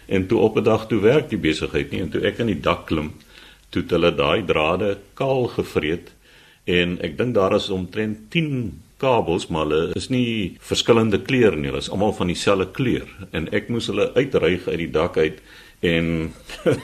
En 0.07 0.27
toe 0.27 0.39
op 0.39 0.57
'n 0.57 0.63
dag 0.63 0.87
toe 0.87 0.99
werk 0.99 1.29
die 1.29 1.37
besigheid 1.37 1.91
nie 1.91 2.01
en 2.01 2.09
toe 2.09 2.21
ek 2.21 2.39
in 2.39 2.47
die 2.47 2.59
dak 2.59 2.85
klim, 2.87 3.13
toe 3.69 3.81
het 3.81 3.91
hulle 3.91 4.11
daai 4.15 4.45
drade 4.45 4.97
kaal 5.13 5.47
gevreet 5.47 6.11
en 6.65 6.97
ek 7.01 7.17
dink 7.17 7.33
daar 7.35 7.55
is 7.55 7.69
omtrent 7.69 8.29
10 8.31 8.81
kabels 8.97 9.47
maar 9.47 9.65
hulle 9.65 9.91
is 9.95 10.09
nie 10.09 10.55
verskillende 10.59 11.19
kleure 11.19 11.55
nie, 11.55 11.67
hulle 11.67 11.83
is 11.83 11.89
almal 11.89 12.13
van 12.13 12.27
dieselfde 12.27 12.69
kleur 12.71 13.07
en 13.31 13.49
ek 13.51 13.69
moes 13.69 13.87
hulle 13.91 14.11
uitryg 14.15 14.67
uit 14.67 14.77
die 14.77 14.91
dak 14.91 15.17
uit 15.17 15.41
en 15.83 16.33